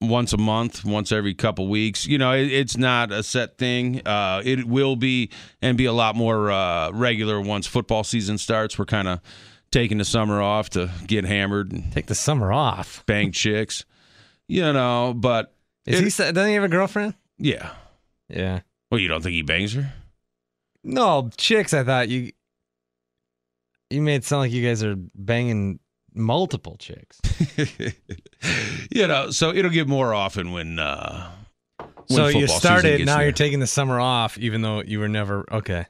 once 0.00 0.32
a 0.32 0.36
month, 0.38 0.84
once 0.84 1.12
every 1.12 1.34
couple 1.34 1.68
weeks. 1.68 2.06
You 2.06 2.18
know, 2.18 2.32
it, 2.32 2.50
it's 2.52 2.76
not 2.76 3.12
a 3.12 3.22
set 3.22 3.58
thing. 3.58 4.00
Uh, 4.06 4.42
it 4.44 4.64
will 4.64 4.96
be 4.96 5.30
and 5.62 5.76
be 5.76 5.84
a 5.84 5.92
lot 5.92 6.16
more 6.16 6.50
uh, 6.50 6.90
regular 6.92 7.40
once 7.40 7.66
football 7.66 8.04
season 8.04 8.38
starts. 8.38 8.78
We're 8.78 8.86
kind 8.86 9.06
of 9.08 9.20
taking 9.70 9.98
the 9.98 10.04
summer 10.04 10.40
off 10.40 10.70
to 10.70 10.90
get 11.06 11.24
hammered 11.24 11.72
and 11.72 11.92
Take 11.92 12.06
the 12.06 12.14
summer 12.14 12.52
off. 12.52 13.04
bang 13.06 13.32
chicks, 13.32 13.84
you 14.48 14.72
know, 14.72 15.14
but 15.16 15.54
Is 15.86 16.00
It- 16.00 16.04
he? 16.04 16.10
sa- 16.10 16.32
Doesn't 16.32 16.48
he 16.48 16.54
have 16.54 16.64
a 16.64 16.68
girlfriend? 16.68 17.14
yeah. 17.38 17.70
Yeah. 18.28 18.60
Well, 18.90 19.00
you 19.00 19.08
don't 19.08 19.22
think 19.22 19.32
he 19.34 19.42
bangs 19.42 19.72
her? 19.74 19.92
No, 20.84 21.30
chicks. 21.36 21.72
I 21.74 21.82
thought 21.84 22.08
you. 22.08 22.32
You 23.90 24.02
made 24.02 24.16
it 24.16 24.24
sound 24.24 24.40
like 24.40 24.52
you 24.52 24.62
guys 24.66 24.82
are 24.84 24.96
banging 25.14 25.78
multiple 26.14 26.76
chicks. 26.78 27.18
you 28.90 29.06
know, 29.06 29.30
so 29.30 29.52
it'll 29.54 29.70
get 29.70 29.88
more 29.88 30.12
often 30.14 30.52
when. 30.52 30.78
uh 30.78 31.30
when 31.78 32.16
so 32.16 32.26
you 32.26 32.32
football 32.32 32.40
season 32.48 32.58
started. 32.60 32.96
gets 32.98 33.06
Now 33.06 33.16
near. 33.16 33.24
you're 33.26 33.32
taking 33.32 33.60
the 33.60 33.66
summer 33.66 34.00
off, 34.00 34.36
even 34.38 34.62
though 34.62 34.82
you 34.82 34.98
were 35.00 35.08
never 35.08 35.44
okay. 35.52 35.80
I 35.80 35.86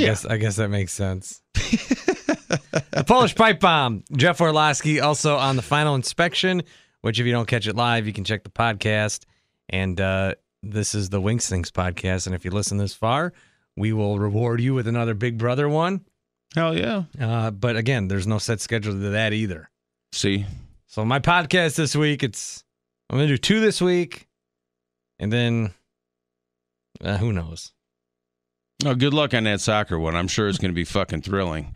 Yeah. 0.00 0.06
guess, 0.08 0.24
I 0.26 0.36
guess 0.38 0.56
that 0.56 0.68
makes 0.68 0.92
sense. 0.92 1.42
the 1.54 3.04
Polish 3.06 3.34
Pipe 3.34 3.60
Bomb. 3.60 4.04
Jeff 4.16 4.38
Orloski 4.38 5.02
also 5.02 5.36
on 5.36 5.56
the 5.56 5.62
final 5.62 5.94
inspection, 5.94 6.62
which 7.04 7.20
if 7.20 7.26
you 7.26 7.32
don't 7.32 7.46
catch 7.46 7.66
it 7.66 7.76
live, 7.76 8.06
you 8.06 8.14
can 8.14 8.24
check 8.24 8.44
the 8.44 8.50
podcast. 8.50 9.26
And 9.68 10.00
uh, 10.00 10.36
this 10.62 10.94
is 10.94 11.10
the 11.10 11.20
Winks 11.20 11.50
Things 11.50 11.70
podcast. 11.70 12.24
And 12.24 12.34
if 12.34 12.46
you 12.46 12.50
listen 12.50 12.78
this 12.78 12.94
far, 12.94 13.34
we 13.76 13.92
will 13.92 14.18
reward 14.18 14.62
you 14.62 14.72
with 14.72 14.88
another 14.88 15.12
Big 15.12 15.36
Brother 15.36 15.68
one. 15.68 16.06
Hell 16.54 16.74
yeah! 16.74 17.02
Uh, 17.20 17.50
but 17.50 17.76
again, 17.76 18.08
there's 18.08 18.26
no 18.26 18.38
set 18.38 18.62
schedule 18.62 18.92
to 18.94 19.10
that 19.10 19.34
either. 19.34 19.68
See, 20.12 20.46
So 20.86 21.04
my 21.04 21.18
podcast 21.18 21.76
this 21.76 21.94
week, 21.94 22.22
it's 22.22 22.64
I'm 23.10 23.18
gonna 23.18 23.28
do 23.28 23.36
two 23.36 23.60
this 23.60 23.82
week, 23.82 24.26
and 25.18 25.30
then 25.30 25.74
uh, 27.02 27.18
who 27.18 27.34
knows? 27.34 27.72
Oh, 28.86 28.94
good 28.94 29.12
luck 29.12 29.34
on 29.34 29.44
that 29.44 29.60
soccer 29.60 29.98
one. 29.98 30.16
I'm 30.16 30.28
sure 30.28 30.48
it's 30.48 30.58
going 30.58 30.70
to 30.70 30.74
be 30.74 30.84
fucking 30.84 31.22
thrilling. 31.22 31.74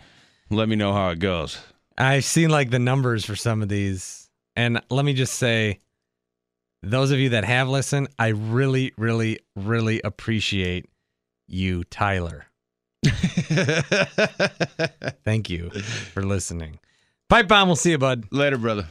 Let 0.50 0.68
me 0.68 0.76
know 0.76 0.92
how 0.92 1.10
it 1.10 1.18
goes. 1.18 1.58
I've 1.98 2.24
seen 2.24 2.48
like 2.48 2.70
the 2.70 2.78
numbers 2.78 3.24
for 3.24 3.36
some 3.36 3.62
of 3.62 3.68
these, 3.68 4.27
and 4.58 4.82
let 4.90 5.04
me 5.04 5.12
just 5.14 5.34
say, 5.34 5.78
those 6.82 7.12
of 7.12 7.20
you 7.20 7.28
that 7.28 7.44
have 7.44 7.68
listened, 7.68 8.08
I 8.18 8.28
really, 8.28 8.92
really, 8.98 9.38
really 9.54 10.00
appreciate 10.02 10.86
you, 11.46 11.84
Tyler. 11.84 12.46
Thank 15.24 15.48
you 15.48 15.70
for 15.70 16.24
listening. 16.24 16.80
Pipe 17.28 17.46
bomb. 17.46 17.68
We'll 17.68 17.76
see 17.76 17.92
you, 17.92 17.98
bud. 17.98 18.24
Later, 18.32 18.58
brother. 18.58 18.88